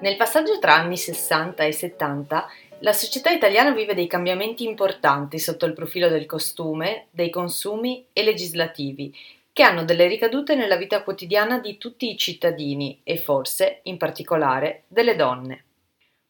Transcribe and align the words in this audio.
Nel 0.00 0.16
passaggio 0.16 0.58
tra 0.58 0.76
anni 0.76 0.96
60 0.96 1.62
e 1.62 1.72
70, 1.72 2.48
la 2.78 2.92
società 2.94 3.28
italiana 3.28 3.72
vive 3.72 3.92
dei 3.92 4.06
cambiamenti 4.06 4.64
importanti 4.64 5.38
sotto 5.38 5.66
il 5.66 5.74
profilo 5.74 6.08
del 6.08 6.24
costume, 6.24 7.08
dei 7.10 7.28
consumi 7.28 8.06
e 8.14 8.22
legislativi, 8.22 9.14
che 9.52 9.62
hanno 9.62 9.84
delle 9.84 10.06
ricadute 10.06 10.54
nella 10.54 10.76
vita 10.76 11.02
quotidiana 11.02 11.58
di 11.58 11.76
tutti 11.76 12.10
i 12.10 12.16
cittadini 12.16 13.00
e 13.04 13.18
forse, 13.18 13.80
in 13.82 13.98
particolare, 13.98 14.84
delle 14.88 15.16
donne. 15.16 15.64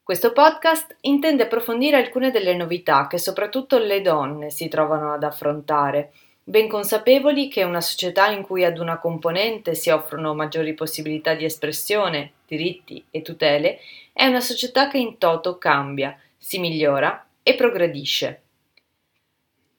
Questo 0.02 0.32
podcast 0.32 0.96
intende 1.02 1.44
approfondire 1.44 1.96
alcune 1.96 2.32
delle 2.32 2.56
novità 2.56 3.06
che 3.06 3.18
soprattutto 3.18 3.78
le 3.78 4.00
donne 4.00 4.50
si 4.50 4.66
trovano 4.66 5.12
ad 5.12 5.22
affrontare 5.22 6.10
ben 6.42 6.68
consapevoli 6.68 7.48
che 7.48 7.62
una 7.62 7.80
società 7.80 8.28
in 8.28 8.42
cui 8.42 8.64
ad 8.64 8.78
una 8.78 8.98
componente 8.98 9.74
si 9.74 9.90
offrono 9.90 10.34
maggiori 10.34 10.74
possibilità 10.74 11.34
di 11.34 11.44
espressione, 11.44 12.32
diritti 12.46 13.04
e 13.10 13.22
tutele, 13.22 13.78
è 14.12 14.26
una 14.26 14.40
società 14.40 14.88
che 14.88 14.98
in 14.98 15.18
toto 15.18 15.58
cambia, 15.58 16.18
si 16.36 16.58
migliora 16.58 17.26
e 17.42 17.54
progredisce. 17.54 18.42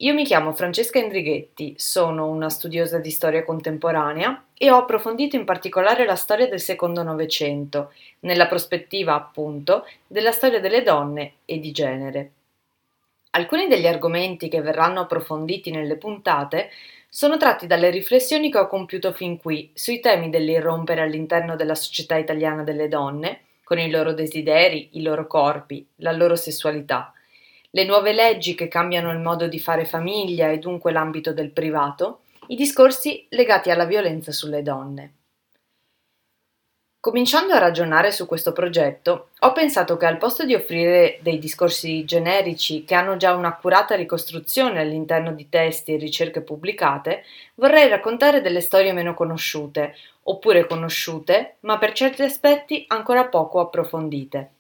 Io 0.02 0.16
mi 0.16 0.26
chiamo 0.26 0.54
Francesca 0.54 0.98
Indrighetti, 0.98 1.76
sono 1.78 2.28
una 2.28 2.50
studiosa 2.50 2.98
di 2.98 3.12
storia 3.12 3.44
contemporanea 3.44 4.46
e 4.58 4.72
ho 4.72 4.78
approfondito 4.78 5.36
in 5.36 5.46
particolare 5.46 6.06
la 6.06 6.16
storia 6.16 6.48
del 6.48 6.60
secondo 6.60 7.04
Novecento, 7.04 7.94
nella 8.22 8.48
prospettiva 8.48 9.14
appunto 9.14 9.86
della 10.08 10.32
storia 10.32 10.60
delle 10.60 10.82
donne 10.82 11.34
e 11.46 11.60
di 11.60 11.72
genere. 11.72 12.32
Alcuni 13.34 13.68
degli 13.68 13.88
argomenti 13.88 14.50
che 14.50 14.62
verranno 14.62 15.00
approfonditi 15.02 15.72
nelle 15.72 15.96
puntate 15.96 16.70
sono 17.08 17.38
tratti 17.38 17.66
dalle 17.66 17.90
riflessioni 17.90 18.52
che 18.52 18.58
ho 18.58 18.68
compiuto 18.68 19.14
fin 19.14 19.38
qui 19.38 19.72
sui 19.74 20.02
temi 20.02 20.30
dell'irrompere 20.30 21.00
all'interno 21.00 21.56
della 21.56 21.76
società 21.76 22.18
italiana 22.18 22.64
delle 22.64 22.90
donne, 22.90 23.44
con 23.64 23.80
i 23.80 23.90
loro 23.90 24.12
desideri, 24.12 24.90
i 24.94 25.02
loro 25.02 25.28
corpi, 25.28 25.88
la 25.98 26.12
loro 26.12 26.36
sessualità, 26.36 27.14
le 27.70 27.86
nuove 27.86 28.12
leggi 28.12 28.54
che 28.54 28.68
cambiano 28.68 29.12
il 29.12 29.20
modo 29.20 29.48
di 29.48 29.60
fare 29.60 29.86
famiglia 29.86 30.50
e 30.50 30.60
dunque 30.60 30.92
l'ambito 30.92 31.32
del 31.32 31.52
privato, 31.52 32.24
i 32.48 32.56
discorsi 32.56 33.28
legati 33.30 33.72
alla 33.72 33.86
violenza 33.86 34.34
sulle 34.34 34.62
donne. 34.62 35.14
Cominciando 37.02 37.54
a 37.54 37.58
ragionare 37.58 38.12
su 38.12 38.28
questo 38.28 38.52
progetto, 38.52 39.30
ho 39.40 39.52
pensato 39.54 39.98
che 39.98 40.06
al 40.06 40.20
posto 40.20 40.46
di 40.46 40.54
offrire 40.54 41.18
dei 41.24 41.40
discorsi 41.40 42.06
generici 42.06 42.84
che 42.84 42.94
hanno 42.94 43.18
già 43.18 43.34
un'accurata 43.34 43.96
ricostruzione 43.96 44.80
all'interno 44.80 45.32
di 45.32 45.50
testi 45.50 45.96
e 45.96 45.98
ricerche 45.98 46.42
pubblicate, 46.42 47.24
vorrei 47.56 47.90
raccontare 47.90 48.42
delle 48.42 48.62
storie 48.62 48.94
meno 48.94 49.16
conosciute, 49.16 49.96
oppure 50.22 50.68
conosciute, 50.68 51.56
ma 51.62 51.80
per 51.80 51.94
certi 51.94 52.22
aspetti 52.22 52.86
ancora 52.90 53.26
poco 53.26 53.62
approfondite. 53.62 54.52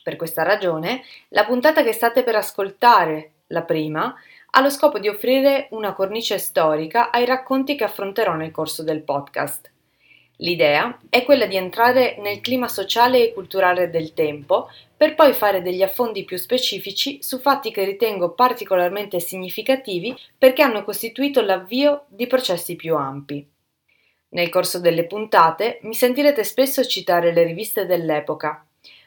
Per 0.00 0.14
questa 0.14 0.44
ragione, 0.44 1.02
la 1.30 1.44
puntata 1.44 1.82
che 1.82 1.92
state 1.92 2.22
per 2.22 2.36
ascoltare, 2.36 3.32
la 3.48 3.62
prima, 3.62 4.14
ha 4.50 4.60
lo 4.60 4.70
scopo 4.70 5.00
di 5.00 5.08
offrire 5.08 5.66
una 5.72 5.94
cornice 5.94 6.38
storica 6.38 7.10
ai 7.10 7.24
racconti 7.24 7.74
che 7.74 7.82
affronterò 7.82 8.34
nel 8.34 8.52
corso 8.52 8.84
del 8.84 9.02
podcast. 9.02 9.72
L'idea 10.40 10.96
è 11.08 11.24
quella 11.24 11.46
di 11.46 11.56
entrare 11.56 12.16
nel 12.18 12.40
clima 12.40 12.68
sociale 12.68 13.24
e 13.24 13.32
culturale 13.32 13.90
del 13.90 14.14
tempo 14.14 14.68
per 14.96 15.14
poi 15.14 15.32
fare 15.32 15.62
degli 15.62 15.82
affondi 15.82 16.24
più 16.24 16.36
specifici 16.36 17.20
su 17.22 17.40
fatti 17.40 17.72
che 17.72 17.84
ritengo 17.84 18.30
particolarmente 18.34 19.18
significativi 19.18 20.16
perché 20.36 20.62
hanno 20.62 20.84
costituito 20.84 21.40
l'avvio 21.40 22.04
di 22.08 22.28
processi 22.28 22.76
più 22.76 22.94
ampi. 22.96 23.44
Nel 24.30 24.48
corso 24.48 24.78
delle 24.78 25.06
puntate 25.06 25.80
mi 25.82 25.94
sentirete 25.94 26.44
spesso 26.44 26.84
citare 26.84 27.32
le 27.32 27.42
riviste 27.42 27.86
dell'epoca. 27.86 28.64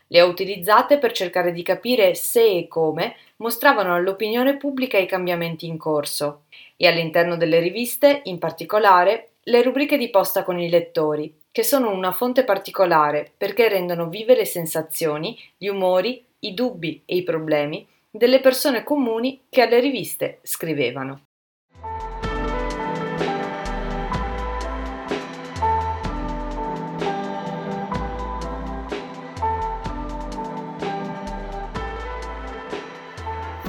Le 0.07 0.21
ho 0.21 0.27
utilizzate 0.27 0.97
per 0.97 1.13
cercare 1.13 1.53
di 1.53 1.63
capire 1.63 2.13
se 2.13 2.57
e 2.57 2.67
come 2.67 3.15
mostravano 3.37 3.95
all'opinione 3.95 4.57
pubblica 4.57 4.97
i 4.97 5.05
cambiamenti 5.05 5.65
in 5.65 5.77
corso 5.77 6.43
e 6.75 6.87
all'interno 6.87 7.37
delle 7.37 7.59
riviste, 7.59 8.21
in 8.25 8.37
particolare, 8.37 9.30
le 9.43 9.61
rubriche 9.61 9.97
di 9.97 10.09
posta 10.09 10.43
con 10.43 10.59
i 10.59 10.69
lettori, 10.69 11.41
che 11.51 11.63
sono 11.63 11.91
una 11.91 12.11
fonte 12.11 12.43
particolare 12.43 13.31
perché 13.35 13.67
rendono 13.67 14.07
vive 14.07 14.35
le 14.35 14.45
sensazioni, 14.45 15.37
gli 15.57 15.67
umori, 15.67 16.23
i 16.39 16.53
dubbi 16.53 17.01
e 17.05 17.15
i 17.15 17.23
problemi 17.23 17.87
delle 18.09 18.39
persone 18.39 18.83
comuni 18.83 19.41
che 19.49 19.61
alle 19.61 19.79
riviste 19.79 20.39
scrivevano. 20.43 21.30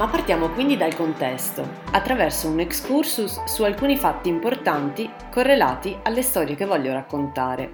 Ma 0.03 0.09
partiamo 0.09 0.51
quindi 0.51 0.77
dal 0.77 0.97
contesto, 0.97 1.65
attraverso 1.93 2.49
un 2.49 2.59
excursus 2.59 3.45
su 3.45 3.63
alcuni 3.63 3.97
fatti 3.97 4.29
importanti 4.29 5.09
correlati 5.31 5.97
alle 6.03 6.23
storie 6.23 6.57
che 6.57 6.65
voglio 6.65 6.93
raccontare. 6.93 7.71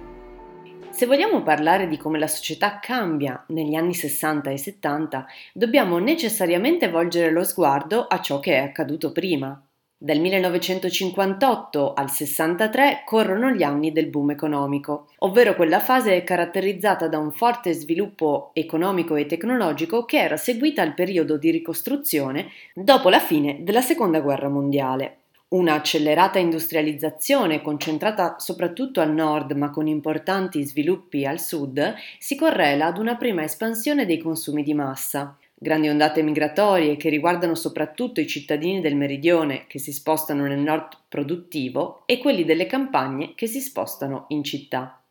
Se 0.91 1.07
vogliamo 1.07 1.41
parlare 1.41 1.87
di 1.87 1.97
come 1.97 2.19
la 2.19 2.27
società 2.27 2.77
cambia 2.79 3.43
negli 3.47 3.73
anni 3.73 3.95
60 3.95 4.51
e 4.51 4.57
70, 4.59 5.25
dobbiamo 5.53 5.97
necessariamente 5.97 6.87
volgere 6.91 7.31
lo 7.31 7.43
sguardo 7.43 8.05
a 8.05 8.21
ciò 8.21 8.39
che 8.39 8.57
è 8.57 8.59
accaduto 8.59 9.11
prima, 9.11 9.59
dal 10.01 10.17
1958 10.17 11.93
al 11.93 12.09
63 12.09 13.01
corrono 13.03 13.51
gli 13.51 13.63
anni 13.63 13.91
del 13.91 14.07
boom 14.07 14.31
economico, 14.31 15.07
ovvero 15.17 15.55
quella 15.55 15.81
fase 15.81 16.23
caratterizzata 16.23 17.09
da 17.09 17.17
un 17.17 17.33
forte 17.33 17.73
sviluppo 17.73 18.51
economico 18.53 19.17
e 19.17 19.25
tecnologico 19.25 20.05
che 20.05 20.19
era 20.19 20.37
seguita 20.37 20.81
al 20.81 20.93
periodo 20.93 21.35
di 21.35 21.51
ricostruzione 21.51 22.47
dopo 22.73 23.09
la 23.09 23.19
fine 23.19 23.57
della 23.59 23.81
Seconda 23.81 24.21
Guerra 24.21 24.47
Mondiale. 24.47 25.17
Una 25.49 25.73
accelerata 25.73 26.39
industrializzazione 26.39 27.61
concentrata 27.61 28.35
soprattutto 28.37 29.01
al 29.01 29.11
nord 29.11 29.51
ma 29.51 29.69
con 29.69 29.87
importanti 29.87 30.63
sviluppi 30.63 31.25
al 31.25 31.41
sud 31.41 31.95
si 32.19 32.37
correla 32.37 32.85
ad 32.85 32.99
una 32.99 33.17
prima 33.17 33.43
espansione 33.43 34.05
dei 34.05 34.19
consumi 34.19 34.63
di 34.63 34.73
massa, 34.73 35.35
grandi 35.61 35.89
ondate 35.89 36.21
migratorie 36.21 36.95
che 36.95 37.09
riguardano 37.09 37.53
soprattutto 37.53 38.21
i 38.21 38.27
cittadini 38.27 38.79
del 38.79 38.95
meridione 38.95 39.65
che 39.67 39.77
si 39.77 39.91
spostano 39.91 40.47
nel 40.47 40.59
nord 40.59 40.99
produttivo 41.09 42.03
e 42.05 42.17
quelli 42.17 42.45
delle 42.45 42.65
campagne 42.65 43.33
che 43.35 43.45
si 43.45 43.59
spostano 43.59 44.25
in 44.29 44.41
città. 44.45 45.03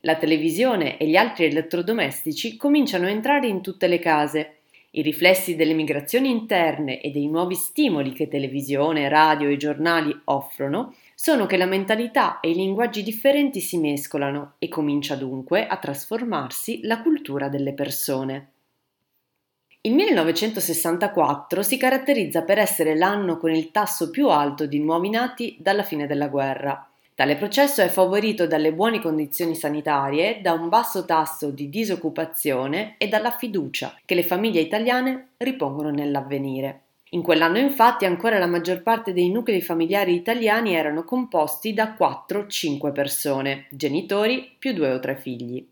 La 0.00 0.16
televisione 0.16 0.98
e 0.98 1.06
gli 1.06 1.14
altri 1.14 1.44
elettrodomestici 1.44 2.56
cominciano 2.56 3.06
a 3.06 3.10
entrare 3.10 3.46
in 3.46 3.60
tutte 3.60 3.86
le 3.86 4.00
case. 4.00 4.56
I 4.90 5.02
riflessi 5.02 5.54
delle 5.54 5.74
migrazioni 5.74 6.30
interne 6.30 7.00
e 7.00 7.10
dei 7.10 7.28
nuovi 7.28 7.54
stimoli 7.54 8.12
che 8.12 8.26
televisione, 8.26 9.08
radio 9.08 9.48
e 9.48 9.56
giornali 9.56 10.12
offrono 10.24 10.94
sono 11.14 11.46
che 11.46 11.56
la 11.56 11.66
mentalità 11.66 12.40
e 12.40 12.50
i 12.50 12.54
linguaggi 12.54 13.04
differenti 13.04 13.60
si 13.60 13.78
mescolano 13.78 14.54
e 14.58 14.68
comincia 14.68 15.14
dunque 15.14 15.66
a 15.66 15.76
trasformarsi 15.76 16.80
la 16.82 17.00
cultura 17.02 17.48
delle 17.48 17.72
persone. 17.72 18.50
Il 19.86 19.94
1964 19.94 21.62
si 21.62 21.76
caratterizza 21.76 22.42
per 22.42 22.58
essere 22.58 22.96
l'anno 22.96 23.38
con 23.38 23.54
il 23.54 23.70
tasso 23.70 24.10
più 24.10 24.28
alto 24.30 24.66
di 24.66 24.80
nuovi 24.80 25.10
nati 25.10 25.56
dalla 25.60 25.84
fine 25.84 26.08
della 26.08 26.26
guerra. 26.26 26.90
Tale 27.14 27.36
processo 27.36 27.82
è 27.82 27.86
favorito 27.86 28.48
dalle 28.48 28.72
buone 28.72 29.00
condizioni 29.00 29.54
sanitarie, 29.54 30.40
da 30.42 30.54
un 30.54 30.68
basso 30.68 31.04
tasso 31.04 31.50
di 31.50 31.68
disoccupazione 31.68 32.96
e 32.98 33.06
dalla 33.06 33.30
fiducia 33.30 33.96
che 34.04 34.16
le 34.16 34.24
famiglie 34.24 34.60
italiane 34.60 35.28
ripongono 35.36 35.90
nell'avvenire. 35.90 36.80
In 37.10 37.22
quell'anno 37.22 37.58
infatti 37.58 38.06
ancora 38.06 38.40
la 38.40 38.48
maggior 38.48 38.82
parte 38.82 39.12
dei 39.12 39.30
nuclei 39.30 39.62
familiari 39.62 40.16
italiani 40.16 40.74
erano 40.74 41.04
composti 41.04 41.72
da 41.72 41.94
4-5 41.96 42.90
persone, 42.90 43.66
genitori 43.70 44.52
più 44.58 44.72
due 44.72 44.90
o 44.90 44.98
tre 44.98 45.14
figli. 45.14 45.64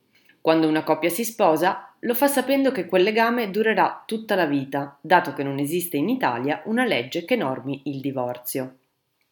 Quando 0.44 0.69
una 0.69 0.84
coppia 0.84 1.08
si 1.08 1.25
sposa, 1.25 1.94
lo 2.05 2.15
fa 2.15 2.29
sapendo 2.29 2.71
che 2.71 2.87
quel 2.87 3.03
legame 3.03 3.51
durerà 3.51 4.03
tutta 4.06 4.35
la 4.35 4.47
vita, 4.47 4.99
dato 5.01 5.33
che 5.33 5.43
non 5.43 5.59
esiste 5.59 5.97
in 5.97 6.09
Italia 6.09 6.62
una 6.67 6.85
legge 6.85 7.25
che 7.25 7.37
normi 7.37 7.83
il 7.85 8.01
divorzio. 8.01 8.77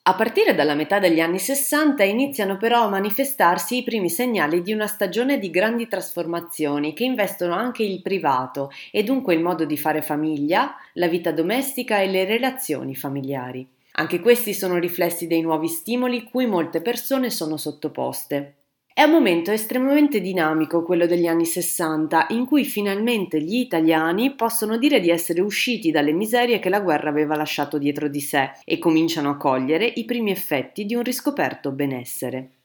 A 0.05 0.15
partire 0.15 0.55
dalla 0.55 0.75
metà 0.75 0.99
degli 0.99 1.21
anni 1.21 1.39
60 1.39 2.03
iniziano 2.03 2.57
però 2.57 2.83
a 2.83 2.89
manifestarsi 2.89 3.77
i 3.77 3.83
primi 3.85 4.11
segnali 4.11 4.63
di 4.63 4.73
una 4.73 4.87
stagione 4.89 5.39
di 5.39 5.49
grandi 5.51 5.87
trasformazioni 5.87 6.93
che 6.93 7.05
investono 7.05 7.55
anche 7.55 7.85
il 7.85 8.03
privato 8.03 8.73
e 8.91 9.05
dunque 9.05 9.35
il 9.35 9.43
modo 9.43 9.65
di 9.65 9.77
fare 9.77 10.03
famiglia, 10.03 10.75
la 10.95 11.07
vita 11.07 11.31
domestica 11.31 12.01
e 12.01 12.09
le 12.09 12.25
relazioni 12.25 12.97
familiari. 12.97 13.69
Anche 13.93 14.19
questi 14.21 14.55
sono 14.55 14.79
riflessi 14.79 15.27
dei 15.27 15.43
nuovi 15.43 15.69
stimoli 15.69 16.25
cui 16.25 16.47
molte 16.47 16.81
persone 16.81 17.31
sono 17.31 17.57
sottoposte. 17.57 18.62
È 18.94 19.03
un 19.03 19.11
momento 19.11 19.50
estremamente 19.50 20.21
dinamico 20.21 20.83
quello 20.83 21.06
degli 21.06 21.27
anni 21.27 21.47
Sessanta, 21.47 22.27
in 22.29 22.44
cui 22.44 22.67
finalmente 22.67 23.41
gli 23.41 23.56
italiani 23.56 24.35
possono 24.35 24.77
dire 24.77 25.00
di 25.00 25.09
essere 25.09 25.41
usciti 25.41 25.91
dalle 25.91 26.12
miserie 26.12 26.59
che 26.59 26.69
la 26.69 26.81
guerra 26.81 27.09
aveva 27.09 27.35
lasciato 27.35 27.79
dietro 27.79 28.09
di 28.09 28.21
sé 28.21 28.50
e 28.65 28.79
cominciano 28.79 29.31
a 29.31 29.39
cogliere 29.39 29.87
i 29.87 30.05
primi 30.05 30.31
effetti 30.31 30.85
di 30.85 30.94
un 30.94 31.03
riscoperto 31.03 31.73
benessere. 31.73 32.62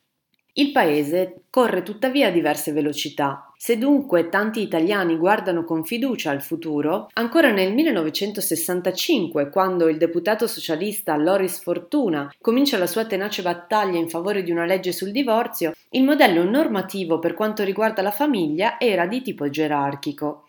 Il 0.60 0.72
paese 0.72 1.42
corre 1.52 1.84
tuttavia 1.84 2.30
a 2.30 2.32
diverse 2.32 2.72
velocità. 2.72 3.54
Se 3.56 3.78
dunque 3.78 4.30
tanti 4.30 4.60
italiani 4.60 5.16
guardano 5.16 5.64
con 5.64 5.86
fiducia 5.86 6.32
al 6.32 6.42
futuro, 6.42 7.10
ancora 7.14 7.52
nel 7.52 7.76
1965, 7.76 9.50
quando 9.52 9.88
il 9.88 9.98
deputato 9.98 10.48
socialista 10.48 11.16
Loris 11.16 11.62
Fortuna 11.62 12.34
comincia 12.42 12.80
la 12.80 12.88
sua 12.88 13.06
tenace 13.06 13.44
battaglia 13.44 14.00
in 14.00 14.10
favore 14.10 14.42
di 14.42 14.50
una 14.50 14.66
legge 14.66 14.92
sul 14.92 15.12
divorzio, 15.12 15.74
il 15.92 16.04
modello 16.04 16.44
normativo 16.44 17.20
per 17.20 17.36
quanto 17.36 17.64
riguarda 17.64 18.02
la 18.02 18.10
famiglia 18.10 18.80
era 18.80 19.06
di 19.06 19.22
tipo 19.22 19.48
gerarchico. 19.52 20.47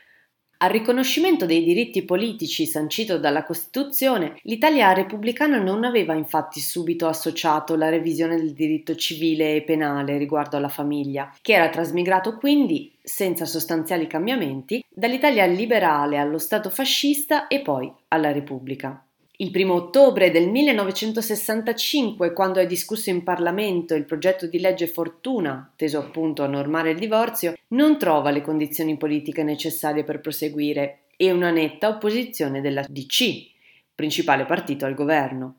Al 0.60 0.70
riconoscimento 0.70 1.46
dei 1.46 1.62
diritti 1.62 2.04
politici 2.04 2.66
sancito 2.66 3.16
dalla 3.16 3.44
Costituzione, 3.44 4.40
l'Italia 4.42 4.92
repubblicana 4.92 5.62
non 5.62 5.84
aveva 5.84 6.14
infatti 6.14 6.58
subito 6.58 7.06
associato 7.06 7.76
la 7.76 7.88
revisione 7.88 8.34
del 8.34 8.54
diritto 8.54 8.96
civile 8.96 9.54
e 9.54 9.62
penale 9.62 10.18
riguardo 10.18 10.56
alla 10.56 10.68
famiglia, 10.68 11.32
che 11.42 11.52
era 11.52 11.68
trasmigrato 11.68 12.36
quindi, 12.38 12.92
senza 13.00 13.44
sostanziali 13.44 14.08
cambiamenti, 14.08 14.84
dall'Italia 14.88 15.46
liberale 15.46 16.18
allo 16.18 16.38
Stato 16.38 16.70
fascista 16.70 17.46
e 17.46 17.60
poi 17.60 17.92
alla 18.08 18.32
Repubblica. 18.32 19.00
Il 19.40 19.52
primo 19.52 19.74
ottobre 19.74 20.32
del 20.32 20.48
1965, 20.48 22.32
quando 22.32 22.58
è 22.58 22.66
discusso 22.66 23.10
in 23.10 23.22
Parlamento 23.22 23.94
il 23.94 24.04
progetto 24.04 24.48
di 24.48 24.58
legge 24.58 24.88
Fortuna, 24.88 25.72
teso 25.76 26.00
appunto 26.00 26.42
a 26.42 26.48
normare 26.48 26.90
il 26.90 26.98
divorzio, 26.98 27.54
non 27.68 27.98
trova 27.98 28.30
le 28.30 28.42
condizioni 28.42 28.96
politiche 28.96 29.44
necessarie 29.44 30.02
per 30.02 30.18
proseguire 30.18 31.02
e 31.16 31.30
una 31.30 31.52
netta 31.52 31.86
opposizione 31.86 32.60
della 32.60 32.84
DC, 32.88 33.46
principale 33.94 34.44
partito 34.44 34.86
al 34.86 34.94
governo. 34.94 35.54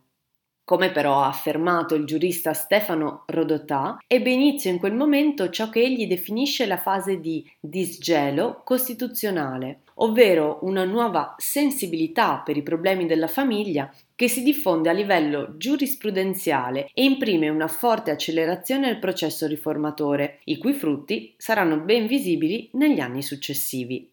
Come 0.69 0.92
però 0.92 1.24
ha 1.24 1.27
affermato 1.30 1.95
il 1.95 2.06
giurista 2.06 2.54
Stefano 2.54 3.24
Rodotà, 3.25 3.98
ebbe 4.06 4.30
inizio 4.30 4.69
in 4.69 4.77
quel 4.77 4.94
momento 4.94 5.50
ciò 5.50 5.68
che 5.68 5.81
egli 5.81 6.06
definisce 6.06 6.68
la 6.68 6.77
fase 6.77 7.19
di 7.19 7.44
disgelo 7.60 8.62
costituzionale, 8.63 9.80
ovvero 9.95 10.60
una 10.62 10.83
nuova 10.83 11.33
sensibilità 11.39 12.44
per 12.45 12.56
i 12.56 12.62
problemi 12.62 13.07
della 13.07 13.25
famiglia 13.25 13.92
che 14.13 14.27
si 14.27 14.44
diffonde 14.44 14.89
a 14.89 14.94
livello 14.94 15.57
giurisprudenziale 15.57 16.92
e 16.94 17.04
imprime 17.04 17.50
una 17.50 17.68
forte 17.68 18.12
accelerazione 18.12 18.89
al 18.89 19.00
processo 19.00 19.48
riformatore, 19.48 20.42
i 20.44 20.60
cui 20.60 20.74
frutti 20.74 21.33
saranno 21.36 21.80
ben 21.80 22.06
visibili 22.06 22.69
negli 22.74 23.00
anni 23.00 23.24
successivi. 23.24 24.07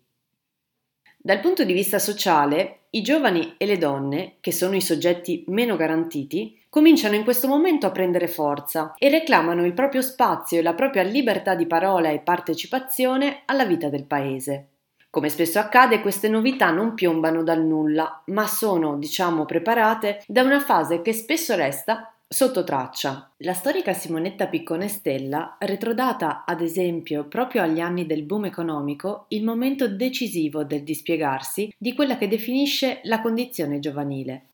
Dal 1.26 1.40
punto 1.40 1.64
di 1.64 1.72
vista 1.72 1.98
sociale, 1.98 2.82
i 2.90 3.02
giovani 3.02 3.54
e 3.56 3.66
le 3.66 3.78
donne, 3.78 4.34
che 4.38 4.52
sono 4.52 4.76
i 4.76 4.80
soggetti 4.80 5.42
meno 5.48 5.74
garantiti, 5.74 6.56
cominciano 6.68 7.16
in 7.16 7.24
questo 7.24 7.48
momento 7.48 7.84
a 7.84 7.90
prendere 7.90 8.28
forza 8.28 8.94
e 8.96 9.10
reclamano 9.10 9.64
il 9.64 9.72
proprio 9.72 10.02
spazio 10.02 10.60
e 10.60 10.62
la 10.62 10.74
propria 10.74 11.02
libertà 11.02 11.56
di 11.56 11.66
parola 11.66 12.10
e 12.10 12.20
partecipazione 12.20 13.42
alla 13.46 13.64
vita 13.64 13.88
del 13.88 14.04
paese. 14.04 14.68
Come 15.10 15.28
spesso 15.28 15.58
accade, 15.58 16.00
queste 16.00 16.28
novità 16.28 16.70
non 16.70 16.94
piombano 16.94 17.42
dal 17.42 17.64
nulla, 17.64 18.22
ma 18.26 18.46
sono, 18.46 18.96
diciamo, 18.96 19.46
preparate 19.46 20.22
da 20.28 20.44
una 20.44 20.60
fase 20.60 21.02
che 21.02 21.12
spesso 21.12 21.56
resta 21.56 22.15
Sotto 22.28 22.64
traccia. 22.64 23.30
La 23.38 23.52
storica 23.52 23.92
Simonetta 23.92 24.48
Piccone 24.48 24.88
Stella 24.88 25.56
retrodata 25.60 26.44
ad 26.44 26.60
esempio 26.60 27.28
proprio 27.28 27.62
agli 27.62 27.78
anni 27.78 28.04
del 28.04 28.24
boom 28.24 28.46
economico 28.46 29.26
il 29.28 29.44
momento 29.44 29.86
decisivo 29.86 30.64
del 30.64 30.82
dispiegarsi 30.82 31.72
di 31.78 31.94
quella 31.94 32.18
che 32.18 32.26
definisce 32.26 32.98
la 33.04 33.20
condizione 33.20 33.78
giovanile. 33.78 34.46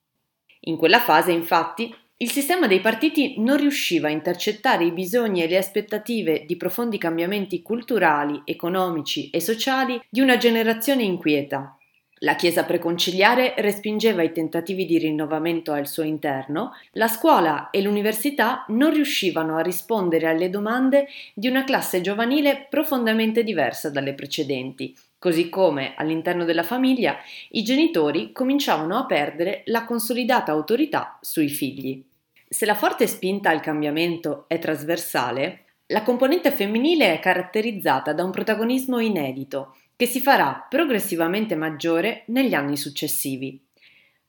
In 0.65 0.77
quella 0.77 1.01
fase, 1.01 1.33
infatti, 1.33 1.93
il 2.19 2.31
sistema 2.31 2.67
dei 2.67 2.81
partiti 2.81 3.41
non 3.41 3.57
riusciva 3.57 4.09
a 4.09 4.13
intercettare 4.13 4.85
i 4.85 4.93
bisogni 4.93 5.43
e 5.43 5.49
le 5.49 5.57
aspettative 5.57 6.45
di 6.45 6.59
profondi 6.59 6.99
cambiamenti 6.99 7.63
culturali, 7.63 8.43
economici 8.45 9.31
e 9.31 9.41
sociali 9.41 9.99
di 10.11 10.21
una 10.21 10.37
generazione 10.37 11.05
inquieta, 11.05 11.79
la 12.23 12.37
Chiesa 12.37 12.65
preconciliare 12.65 13.55
respingeva 13.59 14.23
i 14.23 14.33
tentativi 14.33 14.87
di 14.87 14.99
rinnovamento 14.99 15.73
al 15.73 15.89
suo 15.89 16.05
interno, 16.05 16.73
la 16.93 17.09
scuola 17.09 17.71
e 17.71 17.83
l'università 17.83 18.65
non 18.69 18.93
riuscivano 18.93 19.57
a 19.57 19.63
rispondere 19.63 20.29
alle 20.29 20.49
domande 20.49 21.09
di 21.35 21.49
una 21.49 21.65
classe 21.65 22.01
giovanile 22.01 22.67
profondamente 22.71 23.43
diversa 23.43 23.91
dalle 23.91 24.15
precedenti, 24.15 24.97
così 25.19 25.49
come 25.49 25.95
all'interno 25.97 26.45
della 26.45 26.63
famiglia 26.63 27.17
i 27.51 27.65
genitori 27.65 28.31
cominciavano 28.31 28.97
a 28.97 29.07
perdere 29.07 29.63
la 29.67 29.85
consolidata 29.85 30.53
autorità 30.53 31.19
sui 31.21 31.49
figli. 31.49 32.05
Se 32.49 32.67
la 32.67 32.75
forte 32.77 33.09
spinta 33.09 33.51
al 33.51 33.61
cambiamento 33.61 34.45
è 34.47 34.61
trasversale, 34.61 35.65
la 35.87 36.03
componente 36.03 36.53
femminile 36.53 37.15
è 37.15 37.19
caratterizzata 37.19 38.13
da 38.13 38.23
un 38.23 38.31
protagonismo 38.31 39.01
inedito, 39.01 39.75
che 40.03 40.09
si 40.09 40.19
farà 40.19 40.67
progressivamente 40.69 41.55
maggiore 41.55 42.25
negli 42.27 42.55
anni 42.55 42.77
successivi. 42.77 43.65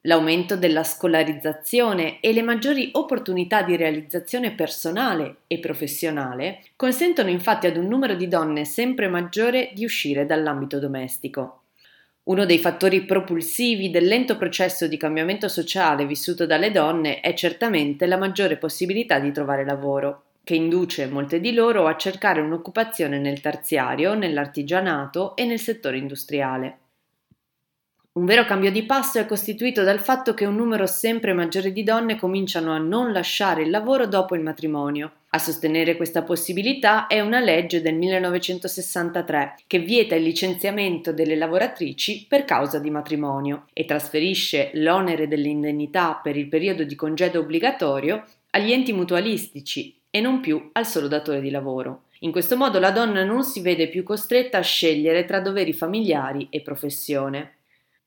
L'aumento 0.01 0.55
della 0.55 0.83
scolarizzazione 0.83 2.19
e 2.19 2.31
le 2.31 2.43
maggiori 2.43 2.89
opportunità 2.91 3.63
di 3.63 3.75
realizzazione 3.75 4.51
personale 4.51 5.37
e 5.47 5.57
professionale 5.57 6.63
consentono 6.75 7.31
infatti 7.31 7.65
ad 7.65 7.77
un 7.77 7.87
numero 7.87 8.13
di 8.13 8.27
donne 8.27 8.65
sempre 8.65 9.07
maggiore 9.07 9.71
di 9.73 9.83
uscire 9.83 10.27
dall'ambito 10.27 10.77
domestico. 10.77 11.63
Uno 12.25 12.45
dei 12.45 12.59
fattori 12.59 13.03
propulsivi 13.05 13.89
del 13.89 14.05
lento 14.05 14.37
processo 14.37 14.87
di 14.87 14.97
cambiamento 14.97 15.47
sociale 15.47 16.05
vissuto 16.05 16.45
dalle 16.45 16.69
donne 16.69 17.19
è 17.19 17.33
certamente 17.33 18.05
la 18.05 18.17
maggiore 18.17 18.57
possibilità 18.57 19.17
di 19.17 19.31
trovare 19.31 19.65
lavoro 19.65 20.25
che 20.43 20.55
induce 20.55 21.07
molte 21.07 21.39
di 21.39 21.53
loro 21.53 21.87
a 21.87 21.95
cercare 21.95 22.41
un'occupazione 22.41 23.17
nel 23.17 23.39
terziario, 23.39 24.13
nell'artigianato 24.13 25.35
e 25.35 25.45
nel 25.45 25.59
settore 25.59 25.97
industriale. 25.97 26.77
Un 28.13 28.25
vero 28.25 28.45
cambio 28.45 28.69
di 28.69 28.83
passo 28.83 29.17
è 29.17 29.25
costituito 29.25 29.81
dal 29.83 29.99
fatto 29.99 30.35
che 30.35 30.45
un 30.45 30.55
numero 30.55 30.85
sempre 30.85 31.33
maggiore 31.33 31.71
di 31.71 31.81
donne 31.81 32.15
cominciano 32.15 32.71
a 32.71 32.77
non 32.77 33.11
lasciare 33.11 33.63
il 33.63 33.71
lavoro 33.71 34.05
dopo 34.05 34.35
il 34.35 34.41
matrimonio. 34.41 35.13
A 35.29 35.39
sostenere 35.39 35.95
questa 35.95 36.21
possibilità 36.21 37.07
è 37.07 37.21
una 37.21 37.39
legge 37.39 37.81
del 37.81 37.95
1963 37.95 39.55
che 39.65 39.79
vieta 39.79 40.13
il 40.13 40.21
licenziamento 40.21 41.11
delle 41.11 41.35
lavoratrici 41.35 42.27
per 42.27 42.45
causa 42.45 42.77
di 42.77 42.91
matrimonio 42.91 43.65
e 43.73 43.85
trasferisce 43.85 44.69
l'onere 44.73 45.27
dell'indennità 45.27 46.19
per 46.21 46.37
il 46.37 46.49
periodo 46.49 46.83
di 46.83 46.93
congedo 46.93 47.39
obbligatorio 47.39 48.23
agli 48.51 48.71
enti 48.71 48.93
mutualistici 48.93 50.01
e 50.15 50.21
non 50.21 50.41
più 50.41 50.69
al 50.73 50.85
solo 50.85 51.07
datore 51.07 51.41
di 51.41 51.49
lavoro. 51.49 52.03
In 52.19 52.31
questo 52.31 52.55
modo 52.55 52.77
la 52.77 52.91
donna 52.91 53.23
non 53.23 53.43
si 53.43 53.61
vede 53.61 53.89
più 53.89 54.03
costretta 54.03 54.59
a 54.59 54.61
scegliere 54.61 55.25
tra 55.25 55.39
doveri 55.39 55.73
familiari 55.73 56.49
e 56.51 56.61
professione. 56.61 57.55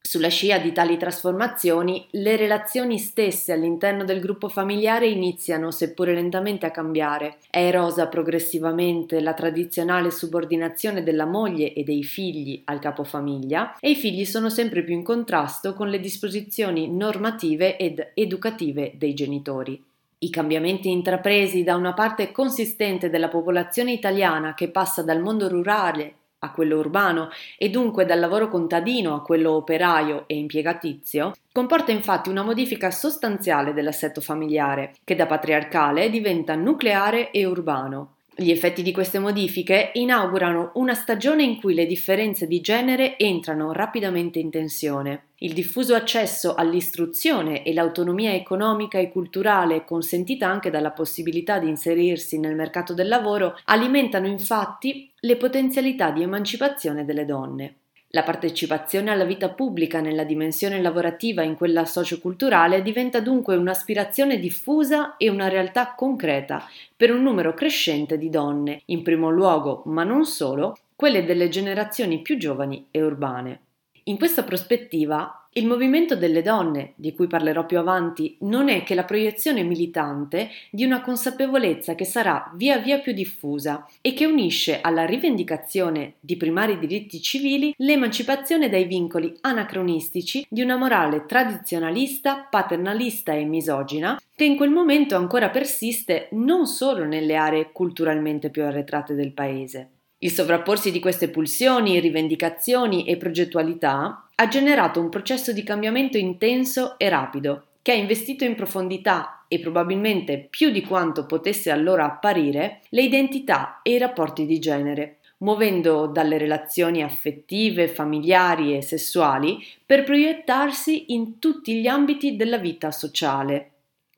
Sulla 0.01 0.29
scia 0.29 0.59
di 0.59 0.71
tali 0.71 0.97
trasformazioni, 0.99 2.07
le 2.13 2.37
relazioni 2.37 2.97
stesse 3.01 3.53
all'interno 3.53 4.05
del 4.05 4.21
gruppo 4.21 4.49
familiare 4.49 5.09
iniziano, 5.09 5.73
seppure 5.73 6.15
lentamente, 6.15 6.65
a 6.65 6.71
cambiare. 6.71 7.39
È 7.51 7.59
erosa 7.59 8.07
progressivamente 8.07 9.19
la 9.19 9.35
tradizionale 9.35 10.13
subordinazione 10.13 11.03
della 11.03 11.27
moglie 11.27 11.73
e 11.73 11.83
dei 11.83 12.05
figli 12.05 12.63
al 12.67 12.79
capofamiglia 12.79 13.79
e 13.81 13.91
i 13.91 13.97
figli 13.97 14.25
sono 14.25 14.49
sempre 14.49 14.85
più 14.85 14.95
in 14.95 15.03
contrasto 15.03 15.75
con 15.75 15.89
le 15.89 15.99
disposizioni 15.99 16.89
normative 16.89 17.77
ed 17.77 18.13
educative 18.15 18.93
dei 18.95 19.13
genitori. 19.13 19.83
I 20.27 20.31
cambiamenti 20.31 20.91
intrapresi 20.91 21.63
da 21.63 21.77
una 21.77 21.95
parte 21.95 22.33
consistente 22.33 23.11
della 23.11 23.29
popolazione 23.29 23.93
italiana 23.93 24.55
che 24.55 24.71
passa 24.71 25.05
dal 25.05 25.21
mondo 25.21 25.47
rurale 25.47 26.15
a 26.41 26.51
quello 26.51 26.79
urbano 26.79 27.29
e 27.57 27.71
dunque 27.71 28.05
dal 28.05 28.19
lavoro 28.19 28.49
contadino 28.49 29.15
a 29.15 29.23
quello 29.23 29.53
operaio 29.53 30.25
e 30.27 30.35
impiegatizio, 30.35 31.33
comporta 31.53 31.93
infatti 31.93 32.29
una 32.29 32.43
modifica 32.43 32.91
sostanziale 32.91 33.73
dell'assetto 33.73 34.21
familiare, 34.21 34.95
che 35.05 35.15
da 35.15 35.27
patriarcale 35.27 36.11
diventa 36.11 36.57
nucleare 36.57 37.31
e 37.31 37.47
urbano. 37.47 38.16
Gli 38.39 38.51
effetti 38.51 38.83
di 38.83 38.93
queste 38.93 39.19
modifiche 39.19 39.93
inaugurano 39.95 40.73
una 40.75 40.93
stagione 40.93 41.43
in 41.43 41.59
cui 41.59 41.73
le 41.73 41.87
differenze 41.87 42.47
di 42.47 42.61
genere 42.61 43.17
entrano 43.17 43.73
rapidamente 43.73 44.39
in 44.39 44.51
tensione. 44.51 45.29
Il 45.39 45.55
diffuso 45.55 45.95
accesso 45.95 46.55
all'istruzione 46.55 47.63
e 47.63 47.73
l'autonomia 47.73 48.35
economica 48.35 48.99
e 48.99 49.11
culturale 49.11 49.87
consentita 49.87 50.47
anche 50.47 50.69
dalla 50.69 50.91
possibilità 50.91 51.59
di 51.59 51.71
inserirsi 51.71 52.39
nel 52.39 52.55
mercato 52.55 52.93
del 52.93 53.09
lavoro 53.09 53.59
alimentano 53.65 54.27
infatti 54.27 55.11
le 55.21 55.37
potenzialità 55.37 56.11
di 56.11 56.21
emancipazione 56.21 57.07
delle 57.07 57.25
donne. 57.25 57.77
La 58.11 58.23
partecipazione 58.23 59.11
alla 59.11 59.25
vita 59.25 59.51
pubblica 59.51 60.01
nella 60.01 60.25
dimensione 60.25 60.81
lavorativa 60.81 61.43
e 61.43 61.47
in 61.47 61.57
quella 61.57 61.85
socioculturale 61.85 62.83
diventa 62.83 63.21
dunque 63.21 63.57
un'aspirazione 63.57 64.39
diffusa 64.39 65.17
e 65.17 65.29
una 65.29 65.49
realtà 65.49 65.95
concreta 65.95 66.65
per 66.97 67.11
un 67.11 67.23
numero 67.23 67.53
crescente 67.53 68.17
di 68.17 68.31
donne, 68.31 68.83
in 68.87 69.03
primo 69.03 69.29
luogo, 69.29 69.83
ma 69.87 70.05
non 70.05 70.25
solo, 70.25 70.79
quelle 70.95 71.25
delle 71.25 71.49
generazioni 71.49 72.23
più 72.23 72.39
giovani 72.39 72.87
e 72.91 73.03
urbane. 73.03 73.61
In 74.05 74.19
questa 74.19 74.45
prospettiva, 74.45 75.46
Il 75.57 75.67
movimento 75.67 76.17
delle 76.17 76.43
donne, 76.43 76.93
di 76.97 77.15
cui 77.15 77.29
parlerò 77.29 77.65
più 77.65 77.79
avanti, 77.79 78.37
non 78.41 78.69
è 78.69 78.83
che 78.83 78.95
la 78.95 79.05
proiezione 79.05 79.63
militante 79.63 80.51
di 80.71 80.85
una 80.85 81.01
consapevolezza 81.01 81.95
che 81.95 82.05
sarà 82.05 82.53
via 82.57 82.77
via 82.77 82.99
più 82.99 83.15
diffusa 83.15 83.89
e 84.03 84.13
che 84.13 84.27
unisce 84.27 84.83
alla 84.83 85.07
rivendicazione 85.07 86.17
di 86.21 86.37
primari 86.37 86.79
diritti 86.79 87.23
civili 87.23 87.73
l'emancipazione 87.79 88.69
dai 88.69 88.85
vincoli 88.85 89.35
anacronistici 89.41 90.47
di 90.47 90.61
una 90.61 90.77
morale 90.77 91.25
tradizionalista, 91.25 92.47
paternalista 92.51 93.33
e 93.33 93.45
misogina 93.45 94.21
che 94.35 94.45
in 94.45 94.57
quel 94.59 94.69
momento 94.69 95.17
ancora 95.17 95.49
persiste 95.49 96.29
non 96.33 96.67
solo 96.67 97.07
nelle 97.07 97.35
aree 97.35 97.73
culturalmente 97.73 98.51
più 98.51 98.63
arretrate 98.63 99.15
del 99.15 99.33
paese. 99.33 99.93
Il 100.27 100.33
sovrapporsi 100.33 100.91
di 100.91 100.99
queste 100.99 101.29
pulsioni, 101.29 102.01
rivendicazioni 102.01 103.07
e 103.07 103.17
progettualità 103.17 104.29
ha 104.35 104.49
generato 104.49 104.99
un 104.99 105.09
processo 105.09 105.53
di 105.53 105.63
cambiamento 105.63 106.19
intenso 106.19 106.99
e 106.99 107.09
rapido, 107.09 107.67
che 107.81 107.93
ha 107.93 107.95
investito 107.95 108.43
in 108.43 108.57
profondità 108.57 109.45
e 109.47 109.61
probabilmente 109.61 110.45
più 110.51 110.71
di 110.71 110.83
quanto 110.83 111.27
potesse 111.27 111.71
allora 111.71 112.07
apparire 112.07 112.81
le 112.89 113.03
identità 113.03 113.79
e 113.85 113.93
i 113.93 113.99
rapporti 113.99 114.47
di 114.47 114.59
genere, 114.59 115.19
muovendo 115.39 116.07
dalle 116.07 116.39
relazioni 116.39 117.05
affettive, 117.05 117.87
familiari 117.87 118.77
e 118.77 118.83
sessuali 118.83 119.65
per 119.87 120.03
proiettarsi 120.03 121.13
in 121.13 121.39
tutti 121.39 121.81
gli 121.81 121.87
ambiti 121.87 122.35
della 122.35 122.59
vita 122.59 122.91
sociale. 122.91 123.75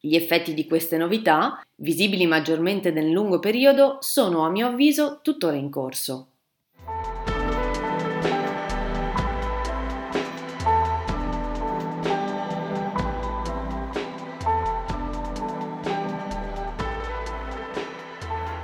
Gli 0.09 0.17
effetti 0.17 0.55
di 0.55 0.67
queste 0.67 0.97
novità, 0.97 1.61
visibili 1.83 2.25
maggiormente 2.25 2.91
nel 2.91 3.11
lungo 3.11 3.41
periodo, 3.41 3.99
sono 4.01 4.47
a 4.47 4.49
mio 4.49 4.69
avviso 4.69 5.21
tuttora 5.21 5.57
in 5.57 5.69
corso. 5.69 6.29